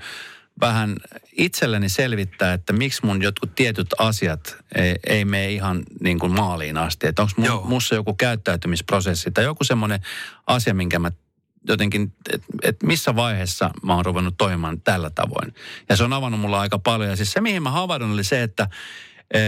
vähän 0.60 0.96
itselleni 1.32 1.88
selvittää, 1.88 2.52
että 2.52 2.72
miksi 2.72 3.06
mun 3.06 3.22
jotkut 3.22 3.54
tietyt 3.54 3.86
asiat 3.98 4.56
ei, 4.74 4.96
ei 5.06 5.24
mene 5.24 5.50
ihan 5.50 5.82
niin 6.00 6.18
kuin 6.18 6.32
maaliin 6.32 6.76
asti. 6.76 7.06
Että 7.06 7.22
onko 7.22 7.34
Joo. 7.42 7.64
mussa 7.64 7.94
joku 7.94 8.14
käyttäytymisprosessi 8.14 9.30
tai 9.30 9.44
joku 9.44 9.64
semmoinen 9.64 10.00
asia, 10.46 10.74
minkä 10.74 10.98
mä 10.98 11.10
jotenkin, 11.68 12.12
että 12.32 12.46
et 12.62 12.82
missä 12.82 13.16
vaiheessa 13.16 13.70
mä 13.82 13.94
oon 13.94 14.04
ruvennut 14.04 14.34
toimimaan 14.38 14.80
tällä 14.80 15.10
tavoin. 15.10 15.54
Ja 15.88 15.96
se 15.96 16.04
on 16.04 16.12
avannut 16.12 16.40
mulla 16.40 16.60
aika 16.60 16.78
paljon. 16.78 17.10
Ja 17.10 17.16
siis 17.16 17.32
se, 17.32 17.40
mihin 17.40 17.62
mä 17.62 17.70
havahdun, 17.70 18.12
oli 18.12 18.24
se, 18.24 18.42
että 18.42 18.68
e, 19.34 19.40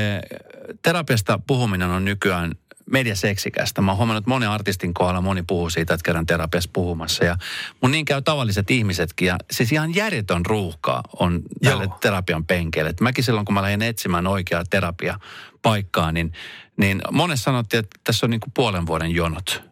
terapiasta 0.82 1.40
puhuminen 1.46 1.90
on 1.90 2.04
nykyään 2.04 2.54
mediaseksikästä. 2.90 3.82
Mä 3.82 3.90
oon 3.90 3.98
huomannut, 3.98 4.22
että 4.22 4.30
moni 4.30 4.46
artistin 4.46 4.94
kohdalla 4.94 5.20
moni 5.20 5.42
puhuu 5.42 5.70
siitä, 5.70 5.94
että 5.94 6.04
käydään 6.04 6.26
terapiassa 6.26 6.70
puhumassa. 6.72 7.24
Ja 7.24 7.36
mun 7.82 7.90
niin 7.90 8.04
käy 8.04 8.22
tavalliset 8.22 8.70
ihmisetkin. 8.70 9.28
Ja 9.28 9.36
siis 9.50 9.72
ihan 9.72 9.94
järjetön 9.94 10.46
ruuhkaa 10.46 11.02
on 11.18 11.42
tälle 11.64 11.84
Joo. 11.84 11.98
terapian 12.00 12.46
penkeille. 12.46 12.90
Et 12.90 13.00
mäkin 13.00 13.24
silloin, 13.24 13.46
kun 13.46 13.54
mä 13.54 13.62
lähdin 13.62 13.82
etsimään 13.82 14.26
oikeaa 14.26 14.64
terapiapaikkaa, 14.70 16.12
niin, 16.12 16.32
niin 16.76 17.02
monessa 17.12 17.44
sanottiin, 17.44 17.78
että 17.78 18.00
tässä 18.04 18.26
on 18.26 18.30
niin 18.30 18.40
kuin 18.40 18.52
puolen 18.54 18.86
vuoden 18.86 19.10
jonot 19.10 19.70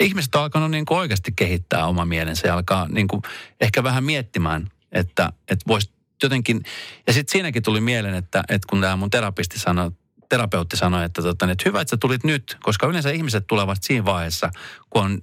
ihmiset 0.00 0.34
on 0.34 0.42
alkanut 0.42 0.70
niin 0.70 0.84
kuin 0.84 0.98
oikeasti 0.98 1.32
kehittää 1.36 1.86
oma 1.86 2.04
mielensä 2.04 2.48
ja 2.48 2.54
alkaa 2.54 2.88
niin 2.88 3.08
kuin 3.08 3.22
ehkä 3.60 3.82
vähän 3.82 4.04
miettimään, 4.04 4.70
että, 4.92 5.32
että 5.48 5.64
voisi 5.68 5.90
jotenkin, 6.22 6.62
ja 7.06 7.12
sitten 7.12 7.32
siinäkin 7.32 7.62
tuli 7.62 7.80
mieleen, 7.80 8.14
että, 8.14 8.44
että 8.48 8.66
kun 8.70 8.80
tämä 8.80 8.96
mun 8.96 9.10
terapisti 9.10 9.58
sanoi, 9.58 9.90
terapeutti 10.28 10.76
sanoi, 10.76 11.04
että, 11.04 11.22
tota, 11.22 11.46
niin, 11.46 11.52
että 11.52 11.64
hyvä, 11.66 11.80
että 11.80 11.90
sä 11.90 11.96
tulit 11.96 12.24
nyt, 12.24 12.56
koska 12.62 12.86
yleensä 12.86 13.10
ihmiset 13.10 13.46
tulevat 13.46 13.78
siinä 13.82 14.04
vaiheessa, 14.04 14.50
kun 14.90 15.02
on, 15.02 15.18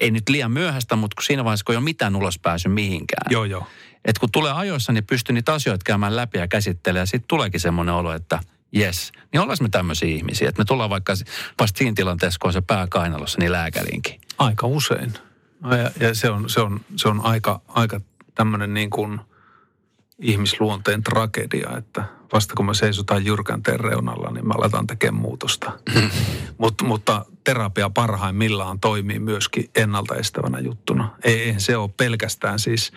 ei 0.00 0.10
nyt 0.10 0.28
liian 0.28 0.50
myöhäistä, 0.50 0.96
mutta 0.96 1.22
siinä 1.22 1.44
vaiheessa, 1.44 1.64
kun 1.64 1.72
ei 1.72 1.76
ole 1.76 1.84
mitään 1.84 2.16
ulospääsy 2.16 2.68
mihinkään. 2.68 3.26
joo 3.30 3.44
joo. 3.44 3.66
Että 4.04 4.20
kun 4.20 4.32
tulee 4.32 4.52
ajoissa, 4.52 4.92
niin 4.92 5.06
pystyy 5.06 5.34
niitä 5.34 5.52
asioita 5.54 5.84
käymään 5.84 6.16
läpi 6.16 6.38
ja 6.38 6.48
käsittelemään. 6.48 7.02
Ja 7.02 7.06
sitten 7.06 7.28
tuleekin 7.28 7.60
semmoinen 7.60 7.94
olo, 7.94 8.12
että 8.12 8.40
jes, 8.72 9.12
niin 9.32 9.40
ollaan 9.40 9.58
me 9.60 9.68
tämmöisiä 9.68 10.08
ihmisiä. 10.08 10.48
Että 10.48 10.60
me 10.60 10.64
tullaan 10.64 10.90
vaikka 10.90 11.12
vasta 11.60 11.78
siinä 11.78 11.92
tilanteessa, 11.96 12.38
kun 12.40 12.48
on 12.48 12.52
se 12.52 12.60
pää 12.60 12.86
kainalossa, 12.86 13.38
niin 13.38 13.52
lääkäriinkin. 13.52 14.20
Aika 14.38 14.66
usein. 14.66 15.12
No 15.60 15.76
Ja, 15.76 15.90
ja 16.00 16.14
se, 16.14 16.30
on, 16.30 16.50
se, 16.50 16.60
on, 16.60 16.80
se 16.96 17.08
on 17.08 17.20
aika, 17.24 17.60
aika 17.68 18.00
tämmöinen 18.34 18.74
niin 18.74 18.90
kuin 18.90 19.20
ihmisluonteen 20.18 21.02
tragedia, 21.02 21.76
että 21.76 22.04
vasta 22.32 22.54
kun 22.56 22.66
me 22.66 22.74
seisotaan 22.74 23.24
jyrkänteen 23.24 23.80
reunalla, 23.80 24.30
niin 24.30 24.48
me 24.48 24.54
aletaan 24.58 24.86
tekemään 24.86 25.22
muutosta. 25.22 25.72
Mut, 26.58 26.74
mutta 26.82 27.24
terapia 27.44 27.90
parhaimmillaan 27.90 28.80
toimii 28.80 29.18
myöskin 29.18 29.70
ennaltaestävänä 29.74 30.58
juttuna. 30.58 31.16
Ei, 31.24 31.42
eihän 31.42 31.60
se 31.60 31.76
ole 31.76 31.90
pelkästään 31.96 32.58
siis 32.58 32.92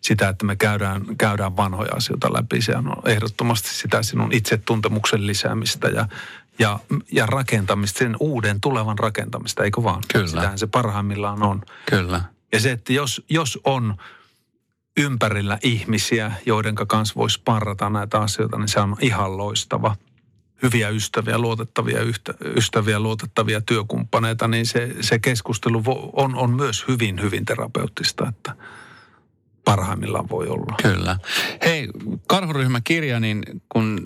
sitä, 0.00 0.28
että 0.28 0.46
me 0.46 0.56
käydään, 0.56 1.04
käydään 1.18 1.56
vanhoja 1.56 1.94
asioita 1.94 2.32
läpi. 2.32 2.62
Se 2.62 2.76
on 2.76 2.96
ehdottomasti 3.04 3.68
sitä 3.68 4.02
sinun 4.02 4.32
itsetuntemuksen 4.32 5.26
lisäämistä 5.26 5.88
ja, 5.88 6.08
ja, 6.58 6.78
ja 7.12 7.26
rakentamista, 7.26 7.98
sen 7.98 8.16
uuden 8.20 8.60
tulevan 8.60 8.98
rakentamista, 8.98 9.64
eikö 9.64 9.82
vaan? 9.82 10.02
Kyllä. 10.12 10.26
Sitähän 10.26 10.58
se 10.58 10.66
parhaimmillaan 10.66 11.42
on. 11.42 11.62
Kyllä. 11.90 12.22
Ja 12.52 12.60
se, 12.60 12.70
että 12.70 12.92
jos, 12.92 13.24
jos 13.30 13.58
on 13.64 13.96
ympärillä 15.00 15.58
ihmisiä, 15.62 16.32
joiden 16.46 16.74
kanssa 16.74 17.14
voisi 17.16 17.40
parrata 17.44 17.90
näitä 17.90 18.18
asioita, 18.18 18.58
niin 18.58 18.68
se 18.68 18.80
on 18.80 18.96
ihan 19.00 19.36
loistava. 19.36 19.96
Hyviä 20.62 20.88
ystäviä, 20.88 21.38
luotettavia 21.38 22.02
yhtä, 22.02 22.34
ystäviä, 22.56 23.00
luotettavia 23.00 23.60
työkumppaneita, 23.60 24.48
niin 24.48 24.66
se, 24.66 24.96
se 25.00 25.18
keskustelu 25.18 25.80
vo- 25.80 26.10
on, 26.12 26.34
on 26.34 26.50
myös 26.50 26.84
hyvin, 26.88 27.22
hyvin 27.22 27.44
terapeuttista, 27.44 28.28
että 28.28 28.54
parhaimmillaan 29.64 30.28
voi 30.28 30.48
olla. 30.48 30.74
Kyllä. 30.82 31.18
Hei, 31.64 31.88
karhuryhmäkirja, 32.26 33.20
niin 33.20 33.42
kun, 33.68 34.00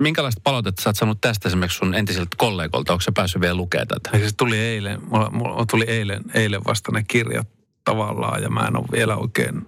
minkälaista 0.00 0.40
palautetta 0.44 0.82
sä 0.82 0.88
oot 0.88 0.96
saanut 0.96 1.20
tästä 1.20 1.48
esimerkiksi 1.48 1.78
sun 1.78 1.94
entisiltä 1.94 2.36
kollegoilta? 2.36 2.92
Onko 2.92 3.02
se 3.02 3.12
päässyt 3.12 3.42
vielä 3.42 3.54
lukemaan 3.54 3.88
tätä? 3.88 4.18
Se 4.18 4.34
tuli 4.36 4.58
eilen, 4.58 5.00
mulla, 5.04 5.30
mulla 5.30 5.66
tuli 5.66 5.84
eilen, 5.84 6.22
eilen 6.34 6.64
vasta 6.64 6.92
ne 6.92 7.04
kirjat 7.08 7.48
tavallaan 7.84 8.42
ja 8.42 8.50
mä 8.50 8.60
en 8.60 8.76
ole 8.76 8.86
vielä 8.92 9.16
oikein, 9.16 9.66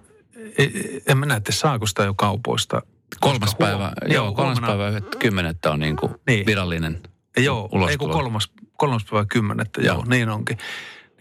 en 1.07 1.17
mä 1.17 1.25
näe, 1.25 1.37
että 1.37 1.51
saako 1.51 1.85
sitä 1.85 2.03
jo 2.03 2.13
kaupoista. 2.13 2.81
Kolmas 3.19 3.55
päivä, 3.55 3.77
huom- 4.01 4.13
joo, 4.13 4.33
kolmas 4.33 4.59
huomenna- 4.59 4.67
päivä 4.77 5.01
kymmenettä 5.19 5.71
on 5.71 5.79
niin 5.79 5.95
kuin 5.95 6.15
Niin. 6.27 6.45
virallinen 6.45 7.01
Joo, 7.37 7.63
ei 7.63 7.69
kun 7.69 7.79
ulostulo. 7.79 8.13
kolmas, 8.13 8.51
kolmas 8.77 9.05
päivä 9.11 9.25
kymmenettä, 9.25 9.81
joo, 9.81 9.95
Joo. 9.95 10.05
niin 10.07 10.29
onkin. 10.29 10.57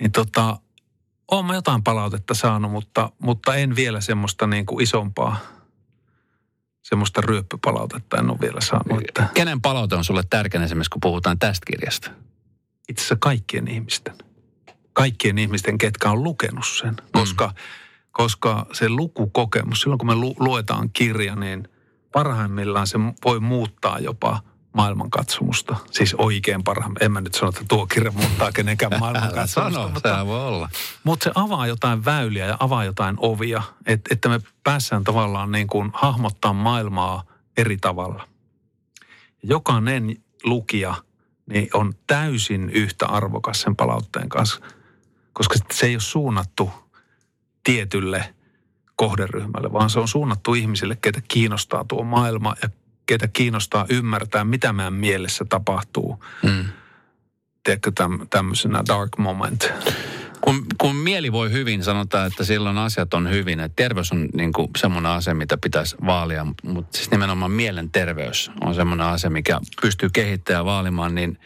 Niin 0.00 0.12
tota, 0.12 0.56
oon 1.30 1.44
mä 1.46 1.54
jotain 1.54 1.82
palautetta 1.82 2.34
saanut, 2.34 2.70
mutta, 2.72 3.10
mutta 3.18 3.54
en 3.54 3.76
vielä 3.76 4.00
semmoista 4.00 4.46
niin 4.46 4.66
kuin 4.66 4.82
isompaa, 4.82 5.36
semmoista 6.82 7.20
ryöppypalautetta 7.20 8.16
en 8.18 8.30
ole 8.30 8.38
vielä 8.40 8.60
saanut. 8.60 9.02
Että 9.08 9.26
Kenen 9.34 9.60
palaute 9.60 9.94
on 9.96 10.04
sulle 10.04 10.22
tärkein 10.30 10.64
esimerkiksi, 10.64 10.90
kun 10.90 11.00
puhutaan 11.00 11.38
tästä 11.38 11.66
kirjasta? 11.66 12.10
itse 12.88 13.00
asiassa 13.00 13.16
kaikkien 13.20 13.68
ihmisten, 13.68 14.14
kaikkien 14.92 15.38
ihmisten, 15.38 15.78
ketkä 15.78 16.10
on 16.10 16.22
lukenut 16.24 16.66
sen, 16.66 16.90
mm. 16.90 16.96
koska 17.12 17.52
se 18.72 18.88
lukukokemus, 18.88 19.80
silloin 19.80 19.98
kun 19.98 20.06
me 20.06 20.14
lu, 20.14 20.34
luetaan 20.38 20.90
kirja, 20.92 21.36
niin 21.36 21.68
parhaimmillaan 22.12 22.86
se 22.86 22.98
voi 23.24 23.40
muuttaa 23.40 23.98
jopa 23.98 24.40
maailmankatsomusta. 24.72 25.76
Siis 25.90 26.14
oikein 26.14 26.64
parhaimmillaan. 26.64 27.04
En 27.04 27.12
mä 27.12 27.20
nyt 27.20 27.34
sano, 27.34 27.48
että 27.48 27.64
tuo 27.68 27.86
kirja 27.86 28.12
muuttaa 28.12 28.52
kenenkään 28.52 28.92
maailmankatsomusta, 29.00 29.80
sano, 29.80 29.88
mutta, 29.88 30.26
voi 30.26 30.46
olla. 30.46 30.68
mutta 31.04 31.24
se 31.24 31.30
avaa 31.34 31.66
jotain 31.66 32.04
väyliä 32.04 32.46
ja 32.46 32.56
avaa 32.60 32.84
jotain 32.84 33.16
ovia, 33.18 33.62
että, 33.86 34.14
että 34.14 34.28
me 34.28 34.40
päässään 34.64 35.04
tavallaan 35.04 35.52
niin 35.52 35.66
kuin 35.66 35.90
hahmottaa 35.94 36.52
maailmaa 36.52 37.24
eri 37.56 37.76
tavalla. 37.76 38.28
Jokainen 39.42 40.16
lukija 40.44 40.94
niin 41.46 41.68
on 41.74 41.94
täysin 42.06 42.70
yhtä 42.70 43.06
arvokas 43.06 43.60
sen 43.60 43.76
palautteen 43.76 44.28
kanssa, 44.28 44.60
koska 45.32 45.54
se 45.72 45.86
ei 45.86 45.94
ole 45.94 46.00
suunnattu 46.00 46.70
tietylle 47.64 48.34
kohderyhmälle, 48.96 49.72
vaan 49.72 49.90
se 49.90 50.00
on 50.00 50.08
suunnattu 50.08 50.54
ihmisille, 50.54 50.96
ketä 51.02 51.20
kiinnostaa 51.28 51.84
tuo 51.84 52.02
maailma 52.02 52.54
ja 52.62 52.68
ketä 53.06 53.28
kiinnostaa 53.28 53.86
ymmärtää, 53.88 54.44
mitä 54.44 54.72
meidän 54.72 54.94
mielessä 54.94 55.44
tapahtuu. 55.48 56.24
Mm. 56.42 56.64
Tiedätkö, 57.64 57.92
täm, 57.94 58.18
tämmöisenä 58.30 58.82
dark 58.88 59.18
moment. 59.18 59.72
Kun, 60.40 60.66
kun 60.78 60.96
mieli 60.96 61.32
voi 61.32 61.52
hyvin, 61.52 61.84
sanotaan, 61.84 62.26
että 62.26 62.44
silloin 62.44 62.78
asiat 62.78 63.14
on 63.14 63.30
hyvin. 63.30 63.60
Että 63.60 63.82
terveys 63.82 64.12
on 64.12 64.28
niin 64.34 64.52
kuin 64.52 64.70
semmoinen 64.78 65.12
asia, 65.12 65.34
mitä 65.34 65.58
pitäisi 65.62 65.96
vaalia, 66.06 66.46
mutta 66.62 66.96
siis 66.96 67.10
nimenomaan 67.10 67.50
mielenterveys 67.50 68.50
on 68.60 68.74
semmoinen 68.74 69.06
asia, 69.06 69.30
mikä 69.30 69.60
pystyy 69.82 70.08
kehittämään 70.12 70.60
ja 70.60 70.64
vaalimaan, 70.64 71.14
niin, 71.14 71.38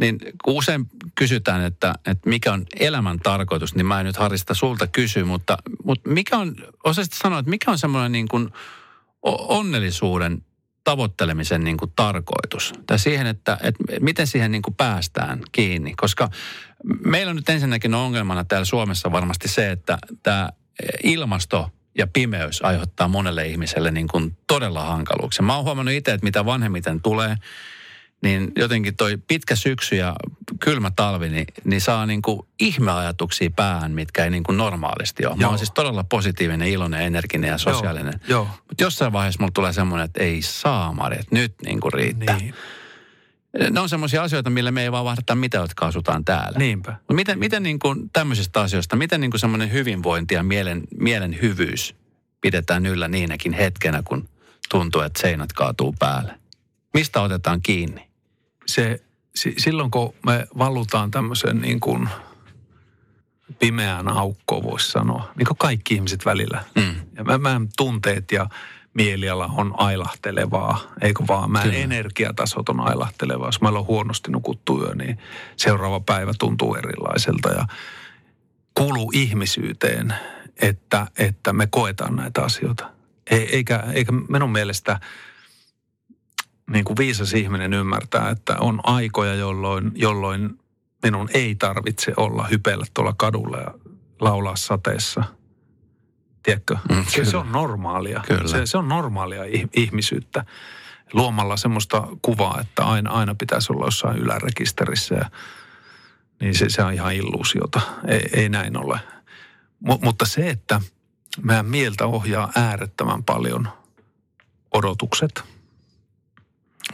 niin 0.00 0.18
kun 0.44 0.54
usein 0.54 0.86
kysytään, 1.14 1.64
että, 1.64 1.94
että 2.06 2.28
mikä 2.28 2.52
on 2.52 2.66
elämän 2.80 3.18
tarkoitus, 3.18 3.74
niin 3.74 3.86
mä 3.86 4.00
en 4.00 4.06
nyt 4.06 4.16
Harista 4.16 4.54
sulta 4.54 4.86
kysy, 4.86 5.24
mutta, 5.24 5.58
mutta 5.84 6.10
mikä 6.10 6.38
on, 6.38 6.56
osaisit 6.84 7.14
sanoa, 7.14 7.38
että 7.38 7.50
mikä 7.50 7.70
on 7.70 7.78
semmoinen 7.78 8.12
niin 8.12 8.28
kuin 8.28 8.50
onnellisuuden 9.48 10.44
tavoittelemisen 10.84 11.64
niin 11.64 11.76
kuin 11.76 11.92
tarkoitus? 11.96 12.72
Tai 12.86 12.98
siihen, 12.98 13.26
että, 13.26 13.58
että 13.62 13.84
miten 14.00 14.26
siihen 14.26 14.52
niin 14.52 14.62
kuin 14.62 14.74
päästään 14.74 15.40
kiinni? 15.52 15.94
Koska 15.94 16.30
meillä 17.04 17.30
on 17.30 17.36
nyt 17.36 17.48
ensinnäkin 17.48 17.94
ongelmana 17.94 18.44
täällä 18.44 18.64
Suomessa 18.64 19.12
varmasti 19.12 19.48
se, 19.48 19.70
että 19.70 19.98
tämä 20.22 20.50
ilmasto 21.02 21.70
ja 21.98 22.06
pimeys 22.06 22.64
aiheuttaa 22.64 23.08
monelle 23.08 23.46
ihmiselle 23.46 23.90
niin 23.90 24.08
kuin 24.08 24.36
todella 24.46 24.84
hankaluuksia. 24.84 25.42
Mä 25.42 25.56
oon 25.56 25.64
huomannut 25.64 25.94
itse, 25.94 26.12
että 26.12 26.24
mitä 26.24 26.44
vanhemmiten 26.44 27.00
tulee, 27.00 27.36
niin 28.22 28.52
jotenkin 28.56 28.96
toi 28.96 29.18
pitkä 29.28 29.56
syksy 29.56 29.96
ja 29.96 30.16
kylmä 30.60 30.90
talvi, 30.96 31.28
niin, 31.28 31.46
niin 31.64 31.80
saa 31.80 32.06
niin 32.06 32.22
kuin 32.22 32.40
ihmeajatuksia 32.60 33.50
päähän, 33.56 33.92
mitkä 33.92 34.24
ei 34.24 34.30
niin 34.30 34.42
kuin 34.42 34.56
normaalisti 34.56 35.26
ole. 35.26 35.32
Joo. 35.32 35.40
Mä 35.40 35.48
oon 35.48 35.58
siis 35.58 35.70
todella 35.70 36.04
positiivinen, 36.04 36.68
iloinen, 36.68 37.00
energinen 37.00 37.48
ja 37.48 37.58
sosiaalinen. 37.58 38.20
Joo. 38.28 38.48
Mutta 38.68 38.84
jossain 38.84 39.12
vaiheessa 39.12 39.40
mulla 39.40 39.52
tulee 39.54 39.72
semmoinen, 39.72 40.04
että 40.04 40.22
ei 40.22 40.42
saa, 40.42 40.92
Mari, 40.92 41.16
että 41.20 41.34
nyt 41.34 41.54
niin 41.64 41.80
kuin 41.80 41.92
riittää. 41.92 42.36
Niin. 42.36 42.54
Ne 43.70 43.80
on 43.80 43.88
semmoisia 43.88 44.22
asioita, 44.22 44.50
millä 44.50 44.70
me 44.70 44.82
ei 44.82 44.92
vaan 44.92 45.04
vahdata 45.04 45.34
mitä, 45.34 45.58
jotka 45.58 45.86
asutaan 45.86 46.24
täällä. 46.24 46.58
Niinpä. 46.58 46.92
Mut 47.08 47.16
Miten, 47.16 47.38
miten 47.38 47.62
niin 47.62 47.78
kuin 47.78 48.10
tämmöisistä 48.12 48.60
asioista, 48.60 48.96
miten 48.96 49.20
niin 49.20 49.30
kuin 49.30 49.40
semmoinen 49.40 49.72
hyvinvointi 49.72 50.34
ja 50.34 50.42
mielen, 50.42 50.82
mielen 51.00 51.38
hyvyys 51.42 51.94
pidetään 52.40 52.86
yllä 52.86 53.08
niinäkin 53.08 53.52
hetkenä, 53.52 54.02
kun 54.02 54.28
tuntuu, 54.70 55.00
että 55.00 55.20
seinät 55.20 55.52
kaatuu 55.52 55.94
päälle? 55.98 56.40
Mistä 56.94 57.20
otetaan 57.20 57.62
kiinni? 57.62 58.09
Se, 58.70 59.02
si, 59.34 59.54
silloin 59.58 59.90
kun 59.90 60.14
me 60.26 60.46
valutaan 60.58 61.10
tämmöisen 61.10 61.60
niin 61.60 61.80
kuin 61.80 62.08
pimeään 63.58 64.08
aukkoon, 64.08 64.62
voisi 64.62 64.90
sanoa, 64.90 65.32
niin 65.36 65.46
kuin 65.46 65.58
kaikki 65.58 65.94
ihmiset 65.94 66.24
välillä. 66.24 66.64
Mm. 66.76 66.94
Ja 67.16 67.24
mä, 67.24 67.38
mä 67.38 67.60
tunteet 67.76 68.32
ja 68.32 68.46
mieliala 68.94 69.50
on 69.56 69.74
ailahtelevaa, 69.76 70.80
eikö 71.00 71.24
vaan? 71.28 71.50
Mä 71.50 71.62
Kyllä. 71.62 71.74
energiatasot 71.76 72.68
on 72.68 72.80
ailahtelevaa. 72.80 73.48
Jos 73.48 73.60
meillä 73.60 73.78
on 73.78 73.86
huonosti 73.86 74.30
nukuttu 74.30 74.82
yö, 74.84 74.94
niin 74.94 75.18
seuraava 75.56 76.00
päivä 76.00 76.32
tuntuu 76.38 76.74
erilaiselta. 76.74 77.48
Ja 77.48 77.66
kuuluu 78.74 79.10
ihmisyyteen, 79.14 80.14
että, 80.62 81.06
että 81.18 81.52
me 81.52 81.66
koetaan 81.66 82.16
näitä 82.16 82.42
asioita. 82.42 82.90
Ei- 83.30 83.56
Eikä, 83.56 83.84
eikä 83.92 84.12
minun 84.12 84.52
mielestä 84.52 85.00
niin 86.70 86.84
kuin 86.84 86.96
viisas 86.96 87.34
ihminen 87.34 87.74
ymmärtää, 87.74 88.30
että 88.30 88.56
on 88.60 88.80
aikoja, 88.82 89.34
jolloin, 89.34 89.92
jolloin 89.94 90.58
minun 91.02 91.28
ei 91.34 91.54
tarvitse 91.54 92.12
olla 92.16 92.46
hypellä 92.50 92.86
tuolla 92.94 93.14
kadulla 93.16 93.58
ja 93.58 93.74
laulaa 94.20 94.56
sateessa. 94.56 95.24
Tiedätkö? 96.42 96.76
Mm, 96.88 97.04
se, 97.08 97.24
se 97.24 97.36
on 97.36 97.52
normaalia. 97.52 98.22
Kyllä. 98.26 98.48
Se, 98.48 98.66
se 98.66 98.78
on 98.78 98.88
normaalia 98.88 99.44
ih- 99.44 99.68
ihmisyyttä. 99.76 100.44
Luomalla 101.12 101.56
semmoista 101.56 102.08
kuvaa, 102.22 102.60
että 102.60 102.84
aina, 102.84 103.10
aina 103.10 103.34
pitäisi 103.34 103.72
olla 103.72 103.86
jossain 103.86 104.18
ylärekisterissä. 104.18 105.14
Ja, 105.14 105.30
niin 106.40 106.54
se, 106.54 106.68
se 106.68 106.82
on 106.82 106.92
ihan 106.92 107.14
illuusiota. 107.14 107.80
Ei, 108.06 108.28
ei 108.32 108.48
näin 108.48 108.76
ole. 108.76 109.00
M- 109.80 110.04
mutta 110.04 110.26
se, 110.26 110.50
että 110.50 110.80
meidän 111.42 111.66
mieltä 111.66 112.06
ohjaa 112.06 112.52
äärettömän 112.56 113.24
paljon 113.24 113.68
odotukset. 114.72 115.44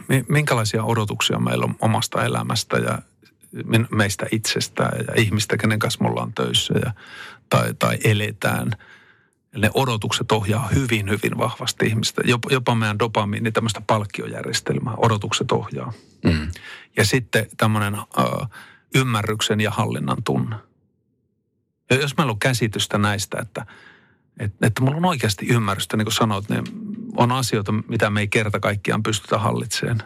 Mi- 0.09 0.25
Minkälaisia 0.29 0.85
odotuksia 0.85 1.39
meillä 1.39 1.65
on 1.65 1.77
omasta 1.81 2.25
elämästä 2.25 2.77
ja 2.77 2.99
meistä 3.91 4.27
itsestään 4.33 5.05
ja 5.09 5.23
ihmistä, 5.23 5.57
kenen 5.57 5.79
kanssa 5.79 6.05
me 6.05 6.11
ollaan 6.11 6.33
töissä 6.33 6.75
ja, 6.85 6.93
tai, 7.51 7.75
tai 7.79 7.99
eletään. 8.05 8.71
Ne 9.57 9.71
odotukset 9.75 10.33
ohjaa 10.33 10.69
hyvin, 10.69 11.11
hyvin 11.11 11.39
vahvasti 11.39 11.87
ihmistä. 11.87 12.23
Jopa, 12.25 12.49
jopa 12.53 12.75
meidän 12.75 12.99
dopamiini, 12.99 13.53
tämmöistä 13.53 13.81
palkkiojärjestelmää, 13.87 14.95
odotukset 14.97 15.53
ohjaa. 15.53 15.93
Mm. 16.25 16.51
Ja 16.97 17.05
sitten 17.05 17.47
tämmöinen 17.57 17.95
ö, 17.95 18.47
ymmärryksen 18.95 19.61
ja 19.61 19.71
hallinnan 19.71 20.23
tunne. 20.23 20.57
Ja 21.91 21.97
jos 21.97 22.17
meillä 22.17 22.31
on 22.31 22.39
käsitystä 22.39 22.99
näistä, 22.99 23.39
että, 23.43 23.67
että, 24.41 24.67
että 24.67 24.83
mulla 24.83 24.97
on 24.97 25.05
oikeasti 25.05 25.47
ymmärrystä, 25.47 25.97
niin 25.97 26.05
kuin 26.05 26.15
sanoit, 26.15 26.49
niin 26.49 26.65
on 27.17 27.33
asioita, 27.33 27.73
mitä 27.73 28.11
me 28.11 28.21
ei 28.21 28.29
kerta 28.29 28.61
kaikkiaan 28.61 29.03
pystytä 29.03 29.39
hallitseen. 29.39 30.03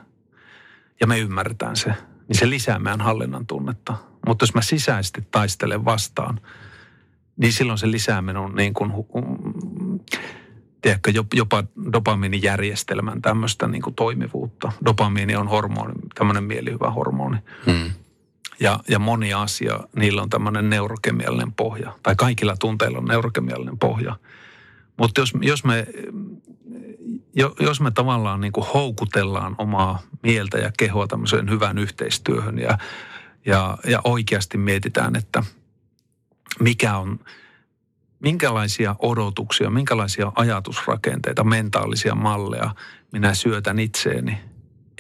Ja 1.01 1.07
me 1.07 1.19
ymmärretään 1.19 1.77
se. 1.77 1.95
Niin 2.29 2.39
se 2.39 2.51
lisää 2.51 2.79
meidän 2.79 3.01
hallinnan 3.01 3.47
tunnetta. 3.47 3.95
Mutta 4.27 4.43
jos 4.43 4.55
mä 4.55 4.63
sisäisesti 4.63 5.29
taistelen 5.31 5.85
vastaan, 5.85 6.41
niin 7.37 7.53
silloin 7.53 7.79
se 7.79 7.91
lisää 7.91 8.23
minun 8.23 8.55
niin 8.55 8.75
kuin, 8.75 8.91
hu- 8.91 10.01
tiedätkö, 10.83 11.11
jop- 11.11 11.35
jopa 11.37 11.65
dopamiinijärjestelmän 11.93 13.23
tämmöistä 13.23 13.69
niin 13.69 13.83
kuin 13.83 13.95
toimivuutta. 13.95 14.73
Dopamiini 14.85 15.37
on 15.37 15.49
hormoni, 15.49 15.95
tämmöinen 16.15 16.45
mielihyvä 16.45 16.91
hormoni. 16.91 17.37
Mm. 17.67 17.91
Ja, 18.61 18.81
ja 18.89 18.99
moni 18.99 19.35
asia, 19.35 19.81
niillä 19.97 20.23
on 20.23 20.31
tämmöinen 20.31 20.71
neurokemiallinen 20.71 21.53
pohja. 21.53 21.93
Tai 22.03 22.17
kaikilla 22.17 22.57
tunteilla 22.57 22.99
on 22.99 23.05
neurokemiallinen 23.05 23.79
pohja. 23.79 24.17
Mutta 24.97 25.21
jos, 25.21 25.33
jos, 25.41 25.65
me, 25.65 25.87
jos 27.61 27.81
me 27.81 27.91
tavallaan 27.91 28.41
niin 28.41 28.53
kuin 28.53 28.67
houkutellaan 28.75 29.55
omaa 29.59 29.99
mieltä 30.23 30.59
ja 30.59 30.73
kehoa 30.79 31.07
tämmöiseen 31.07 31.51
hyvään 31.51 31.79
yhteistyöhön 31.79 32.59
ja, 32.59 32.79
ja, 33.47 33.79
ja 33.87 34.01
oikeasti 34.05 34.59
mietitään, 34.59 35.17
että 35.17 35.43
mikä 36.61 36.97
on, 36.97 37.19
minkälaisia 38.21 38.97
odotuksia, 38.99 39.71
minkälaisia 39.71 40.33
ajatusrakenteita, 40.35 41.45
mentaalisia 41.45 42.15
malleja 42.15 42.75
minä 43.13 43.35
syötän 43.35 43.79
itseeni 43.79 44.39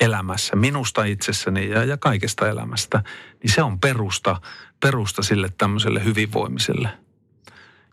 elämässä, 0.00 0.56
minusta 0.56 1.04
itsessäni 1.04 1.68
ja, 1.68 1.84
ja 1.84 1.96
kaikesta 1.96 2.48
elämästä, 2.48 3.02
niin 3.42 3.52
se 3.52 3.62
on 3.62 3.80
perusta, 3.80 4.40
perusta 4.80 5.22
sille 5.22 5.48
tämmöiselle 5.58 6.04
hyvinvoimiselle 6.04 6.88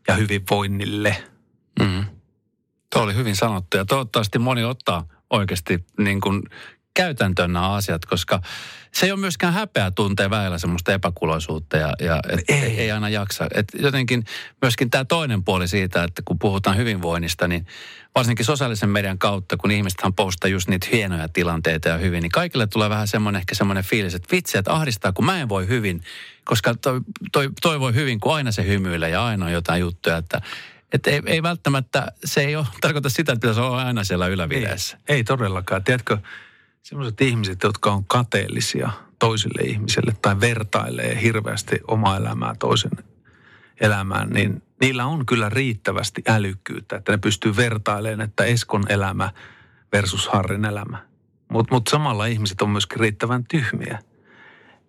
ja 0.08 0.14
hyvinvoinnille. 0.16 1.24
Mm. 1.80 2.06
Tuo 2.98 3.04
oli 3.04 3.16
hyvin 3.16 3.36
sanottu 3.36 3.78
ja 3.78 3.86
toivottavasti 3.86 4.40
moni 4.40 4.64
ottaa 4.64 5.08
oikeasti 5.30 5.86
niin 5.98 6.22
kuin 6.22 6.44
käytäntöön 6.94 7.54
nämä 7.54 7.74
asiat, 7.74 8.06
koska 8.06 8.42
se 8.94 9.06
ei 9.06 9.12
ole 9.12 9.20
myöskään 9.20 9.54
häpeä 9.54 9.92
tuntea 9.92 10.30
väillä 10.30 10.58
semmoista 10.58 10.94
epäkuloisuutta 10.94 11.78
ja, 11.78 11.94
ja 12.00 12.20
et 12.30 12.40
Ei. 12.48 12.60
ei. 12.62 12.80
ei 12.80 12.92
aina 12.92 13.10
jaksa. 13.10 13.48
Et 13.54 13.68
jotenkin 13.80 14.24
myöskin 14.62 14.90
tämä 14.90 15.06
toinen 15.06 15.44
puoli 15.44 15.68
siitä, 15.68 16.04
että 16.04 16.22
kun 16.26 16.40
puhutaan 16.40 16.78
hyvinvoinnista, 16.78 17.48
niin 17.48 17.66
varsinkin 18.16 18.46
sosiaalisen 18.46 18.90
median 18.90 19.18
kautta, 19.18 19.58
kun 19.58 19.72
ihmisethän 19.72 20.14
postaa 20.14 20.50
just 20.50 20.70
niitä 20.70 20.88
hienoja 20.92 21.28
tilanteita 21.30 21.90
ja 21.90 21.98
hyvin, 21.98 22.22
niin 22.22 22.32
kaikille 22.32 22.68
tulee 22.68 22.90
vähän 22.90 23.08
semmoinen 23.08 23.40
ehkä 23.40 23.56
semmoinen 23.56 23.84
fiilis, 23.84 24.16
että 24.16 24.32
vitsi, 24.32 24.58
että 24.58 24.74
ahdistaa, 24.74 25.12
kun 25.14 25.26
mä 25.26 25.42
en 25.42 25.50
voi 25.50 25.68
hyvin, 25.68 26.02
koska 26.44 26.76
toi, 26.76 27.02
toi, 27.32 27.50
toi 27.62 27.80
voi 27.80 27.94
hyvin, 27.94 28.20
kun 28.20 28.36
aina 28.36 28.52
se 28.52 28.66
hymyilee 28.66 29.10
ja 29.10 29.26
aina 29.26 29.46
on 29.46 29.52
jotain 29.52 29.80
juttuja, 29.82 30.18
että 30.18 30.42
että 30.94 31.10
ei, 31.10 31.22
ei 31.26 31.44
välttämättä, 31.44 32.12
se 32.26 32.42
ei 32.42 32.56
ole, 32.56 32.68
tarkoita 32.82 33.10
sitä, 33.10 33.32
että 33.32 33.42
pitäisi 33.42 33.62
olla 33.62 33.84
aina 33.84 34.04
siellä 34.04 34.28
ylävireessä. 34.28 34.98
Ei, 35.08 35.16
ei 35.16 35.24
todellakaan. 35.24 35.84
Tiedätkö, 35.84 36.18
sellaiset 36.84 37.22
ihmiset, 37.22 37.64
jotka 37.64 37.92
on 37.92 38.06
kateellisia 38.06 38.90
toisille 39.20 39.62
ihmisille 39.62 40.16
tai 40.22 40.40
vertailee 40.40 41.22
hirveästi 41.22 41.80
omaa 41.88 42.18
elämää 42.18 42.56
toisen 42.60 42.92
elämään, 43.82 44.30
niin 44.30 44.64
niillä 44.82 45.06
on 45.06 45.26
kyllä 45.26 45.50
riittävästi 45.50 46.22
älykkyyttä, 46.28 46.96
että 46.96 47.12
ne 47.12 47.18
pystyy 47.18 47.56
vertailemaan, 47.56 48.22
että 48.22 48.44
Eskon 48.44 48.84
elämä 48.90 49.32
versus 49.92 50.28
Harrin 50.28 50.66
elämä. 50.66 50.98
Mutta 51.52 51.76
mut 51.76 51.88
samalla 51.88 52.26
ihmiset 52.26 52.62
on 52.62 52.70
myöskin 52.70 53.00
riittävän 53.00 53.44
tyhmiä. 53.44 54.00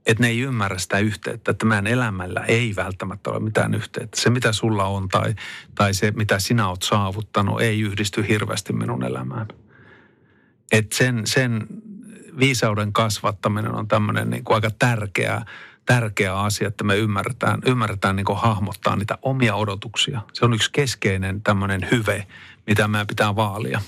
Että 0.09 0.23
ne 0.23 0.29
ei 0.29 0.41
ymmärrä 0.41 0.79
sitä 0.79 0.99
yhteyttä, 0.99 1.51
että 1.51 1.67
meidän 1.67 1.87
elämällä 1.87 2.41
ei 2.41 2.77
välttämättä 2.77 3.31
ole 3.31 3.41
mitään 3.41 3.75
yhteyttä. 3.75 4.21
Se, 4.21 4.31
mitä 4.31 4.53
sulla 4.53 4.85
on 4.85 5.09
tai, 5.09 5.35
tai 5.75 5.95
se, 5.95 6.11
mitä 6.11 6.39
sinä 6.39 6.69
oot 6.69 6.83
saavuttanut, 6.83 7.61
ei 7.61 7.81
yhdisty 7.81 8.29
hirveästi 8.29 8.73
minun 8.73 9.05
elämään. 9.05 9.47
Et 10.73 10.93
sen, 10.93 11.27
sen 11.27 11.67
viisauden 12.39 12.93
kasvattaminen 12.93 13.75
on 13.75 13.89
tämmöinen 13.89 14.31
niin 14.31 14.45
kuin 14.45 14.55
aika 14.55 14.71
tärkeä, 14.79 15.43
tärkeä 15.87 16.41
asia, 16.41 16.69
että 16.69 16.85
me 16.85 16.97
ymmärretään, 16.97 17.61
ymmärretään 17.67 18.17
niin 18.17 18.27
kuin 18.27 18.39
hahmottaa 18.39 18.97
niitä 18.97 19.19
omia 19.23 19.55
odotuksia. 19.55 20.21
Se 20.33 20.45
on 20.45 20.55
yksi 20.55 20.73
keskeinen 20.73 21.43
tämmöinen 21.43 21.89
hyve, 21.91 22.27
mitä 22.67 22.89
meidän 22.89 23.07
pitää 23.07 23.37
vaalia. 23.37 23.81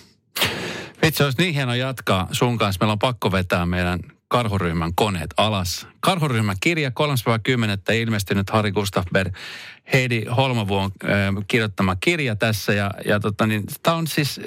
Vitsi, 1.02 1.22
olisi 1.22 1.38
niin 1.38 1.54
hieno 1.54 1.74
jatkaa 1.74 2.28
sun 2.32 2.58
kanssa. 2.58 2.78
Meillä 2.80 2.92
on 2.92 2.98
pakko 2.98 3.32
vetää 3.32 3.66
meidän 3.66 4.00
karhuryhmän 4.30 4.94
koneet 4.94 5.34
alas. 5.36 5.86
Karhuryhmän 6.00 6.56
kirja 6.60 6.90
3.10. 6.90 7.92
ilmestynyt 7.94 8.50
Harri 8.50 8.72
Gustafberg, 8.72 9.34
Heidi 9.92 10.24
Holmavuon 10.36 10.90
äh, 11.04 11.10
kirjoittama 11.48 11.96
kirja 11.96 12.36
tässä. 12.36 12.72
Ja, 12.72 12.90
ja 13.04 13.20
tota, 13.20 13.46
niin, 13.46 13.64
tämä 13.82 13.96
on 13.96 14.06
siis 14.06 14.40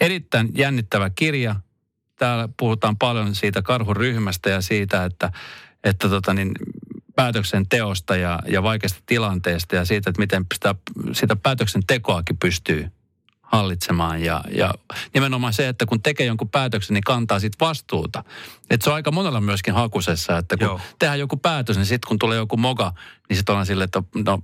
erittäin 0.00 0.48
jännittävä 0.54 1.10
kirja. 1.10 1.56
Täällä 2.18 2.48
puhutaan 2.56 2.96
paljon 2.96 3.34
siitä 3.34 3.62
karhuryhmästä 3.62 4.50
ja 4.50 4.60
siitä, 4.60 5.04
että, 5.04 5.32
että 5.84 6.08
tota, 6.08 6.34
niin, 6.34 6.52
päätöksenteosta 7.16 8.16
ja, 8.16 8.38
ja 8.48 8.62
vaikeasta 8.62 9.02
tilanteesta 9.06 9.76
ja 9.76 9.84
siitä, 9.84 10.10
että 10.10 10.22
miten 10.22 10.46
sitä, 10.54 10.74
sitä 11.12 11.36
päätöksentekoakin 11.36 12.36
pystyy 12.36 12.90
hallitsemaan. 13.46 14.22
Ja, 14.22 14.44
ja 14.50 14.74
nimenomaan 15.14 15.52
se, 15.52 15.68
että 15.68 15.86
kun 15.86 16.02
tekee 16.02 16.26
jonkun 16.26 16.48
päätöksen, 16.48 16.94
niin 16.94 17.04
kantaa 17.04 17.40
siitä 17.40 17.56
vastuuta. 17.60 18.24
Että 18.70 18.84
se 18.84 18.90
on 18.90 18.96
aika 18.96 19.10
monella 19.10 19.40
myöskin 19.40 19.74
hakusessa, 19.74 20.38
että 20.38 20.56
kun 20.56 20.66
Joo. 20.66 20.80
Tehdään 20.98 21.18
joku 21.18 21.36
päätös, 21.36 21.76
niin 21.76 21.86
sitten 21.86 22.08
kun 22.08 22.18
tulee 22.18 22.36
joku 22.36 22.56
moga, 22.56 22.92
niin 23.28 23.36
sitten 23.36 23.52
ollaan 23.52 23.66
silleen, 23.66 23.84
että 23.84 24.02
no, 24.26 24.42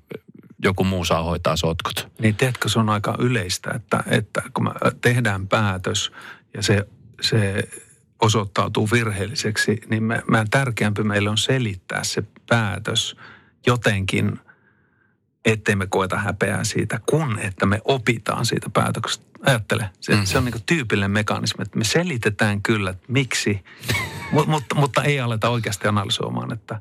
joku 0.65 0.85
muu 0.85 1.05
saa 1.05 1.23
hoitaa 1.23 1.57
sotkut. 1.57 2.09
Niin 2.19 2.37
tiedätkö, 2.37 2.69
se 2.69 2.79
on 2.79 2.89
aika 2.89 3.17
yleistä, 3.19 3.71
että, 3.75 4.05
että 4.07 4.43
kun 4.55 4.65
me 4.65 4.71
tehdään 5.01 5.49
päätös 5.49 6.13
ja 6.55 6.63
se, 6.63 6.87
se 7.21 7.69
osoittautuu 8.21 8.89
virheelliseksi, 8.93 9.81
niin 9.91 10.03
me, 10.03 10.23
meidän 10.31 10.51
tärkeämpi 10.51 11.03
meille 11.03 11.31
on 11.31 11.39
selittää 11.39 12.05
se 12.05 12.23
päätös 12.49 13.17
jotenkin, 13.67 14.41
ettei 15.45 15.77
me 15.77 15.87
koeta 15.87 16.19
häpeää 16.19 16.65
siitä, 16.65 17.01
kun 17.11 17.39
että 17.39 17.67
me 17.67 17.81
opitaan 17.85 18.47
siitä 18.47 18.71
päätöksestä. 18.71 19.25
Ajattele, 19.47 19.91
se, 20.01 20.15
mm. 20.15 20.25
se 20.25 20.39
on 20.39 20.45
niin 20.45 20.55
tyypillinen 20.67 21.11
mekanismi, 21.11 21.63
että 21.63 21.79
me 21.79 21.85
selitetään 21.85 22.63
kyllä, 22.63 22.91
että 22.91 23.07
miksi, 23.09 23.65
mutta, 24.33 24.51
mutta, 24.51 24.75
mutta 24.75 25.03
ei 25.03 25.21
aleta 25.21 25.49
oikeasti 25.49 25.89
analysoimaan, 25.89 26.53
että 26.53 26.81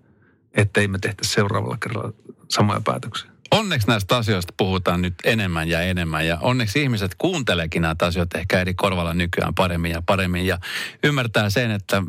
ettei 0.53 0.87
me 0.87 0.99
tehtäisi 0.99 1.33
seuraavalla 1.33 1.77
kerralla 1.77 2.13
samoja 2.49 2.81
päätöksiä. 2.81 3.31
Onneksi 3.51 3.87
näistä 3.87 4.17
asioista 4.17 4.53
puhutaan 4.57 5.01
nyt 5.01 5.13
enemmän 5.23 5.69
ja 5.69 5.81
enemmän 5.81 6.27
ja 6.27 6.37
onneksi 6.41 6.81
ihmiset 6.81 7.15
kuunteleekin 7.17 7.81
näitä 7.81 8.05
asioita 8.05 8.39
ehkä 8.39 8.61
eri 8.61 8.73
korvalla 8.73 9.13
nykyään 9.13 9.55
paremmin 9.55 9.91
ja 9.91 10.03
paremmin 10.05 10.47
ja 10.47 10.57
ymmärtää 11.03 11.49
sen, 11.49 11.71
että 11.71 12.03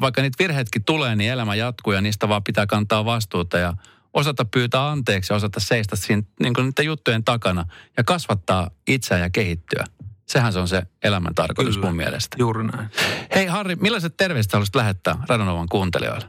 vaikka 0.00 0.22
niitä 0.22 0.36
virheetkin 0.38 0.84
tulee, 0.84 1.16
niin 1.16 1.32
elämä 1.32 1.54
jatkuu 1.54 1.92
ja 1.92 2.00
niistä 2.00 2.28
vaan 2.28 2.44
pitää 2.44 2.66
kantaa 2.66 3.04
vastuuta 3.04 3.58
ja 3.58 3.74
osata 4.16 4.44
pyytää 4.44 4.90
anteeksi 4.90 5.32
ja 5.32 5.36
osata 5.36 5.60
seistä 5.60 5.96
siinä, 5.96 6.22
niin 6.40 6.54
kuin 6.54 6.64
niiden 6.64 6.86
juttujen 6.86 7.24
takana 7.24 7.64
ja 7.96 8.04
kasvattaa 8.04 8.70
itseään 8.88 9.22
ja 9.22 9.30
kehittyä. 9.30 9.84
Sehän 10.26 10.52
se 10.52 10.58
on 10.58 10.68
se 10.68 10.82
elämän 11.02 11.34
tarkoitus 11.34 11.74
Kyllä, 11.74 11.86
mun 11.86 11.96
mielestä. 11.96 12.36
juuri 12.40 12.64
näin. 12.66 12.88
Hei 13.34 13.46
Harri, 13.46 13.76
millaiset 13.76 14.16
terveiset 14.16 14.52
haluaisit 14.52 14.74
lähettää 14.74 15.18
Radonovan 15.28 15.68
kuuntelijoille? 15.68 16.26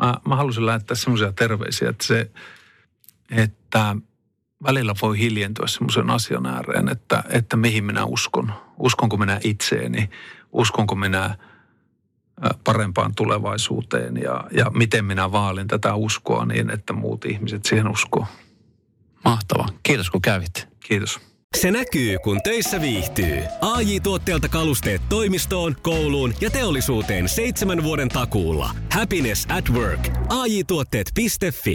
Mä, 0.00 0.14
mä 0.28 0.36
halusin 0.36 0.66
lähettää 0.66 0.96
semmoisia 0.96 1.32
terveisiä, 1.32 1.90
että 1.90 2.06
se, 2.06 2.30
että 3.30 3.96
välillä 4.62 4.94
voi 5.02 5.18
hiljentyä 5.18 5.66
semmoisen 5.66 6.10
asian 6.10 6.46
ääreen, 6.46 6.88
että, 6.88 7.24
että 7.28 7.56
mihin 7.56 7.84
minä 7.84 8.04
uskon. 8.04 8.52
Uskonko 8.78 9.16
minä 9.16 9.40
itseeni? 9.44 10.10
Uskonko 10.52 10.94
minä 10.94 11.38
parempaan 12.64 13.14
tulevaisuuteen 13.14 14.16
ja, 14.16 14.44
ja 14.50 14.70
miten 14.70 15.04
minä 15.04 15.32
vaalin 15.32 15.68
tätä 15.68 15.94
uskoa 15.94 16.46
niin, 16.46 16.70
että 16.70 16.92
muut 16.92 17.24
ihmiset 17.24 17.64
siihen 17.64 17.88
uskoo. 17.90 18.26
Mahtavaa. 19.24 19.68
Kiitos 19.82 20.10
kun 20.10 20.22
kävit. 20.22 20.68
Kiitos. 20.80 21.20
Se 21.56 21.70
näkyy, 21.70 22.18
kun 22.24 22.40
töissä 22.44 22.80
viihtyy. 22.80 23.38
ai 23.60 24.00
tuotteelta 24.00 24.48
kalusteet 24.48 25.02
toimistoon, 25.08 25.76
kouluun 25.82 26.34
ja 26.40 26.50
teollisuuteen 26.50 27.28
seitsemän 27.28 27.82
vuoden 27.82 28.08
takuulla. 28.08 28.70
Happiness 28.92 29.46
at 29.48 29.70
work. 29.70 30.08
AJ-tuotteet.fi 30.28 31.72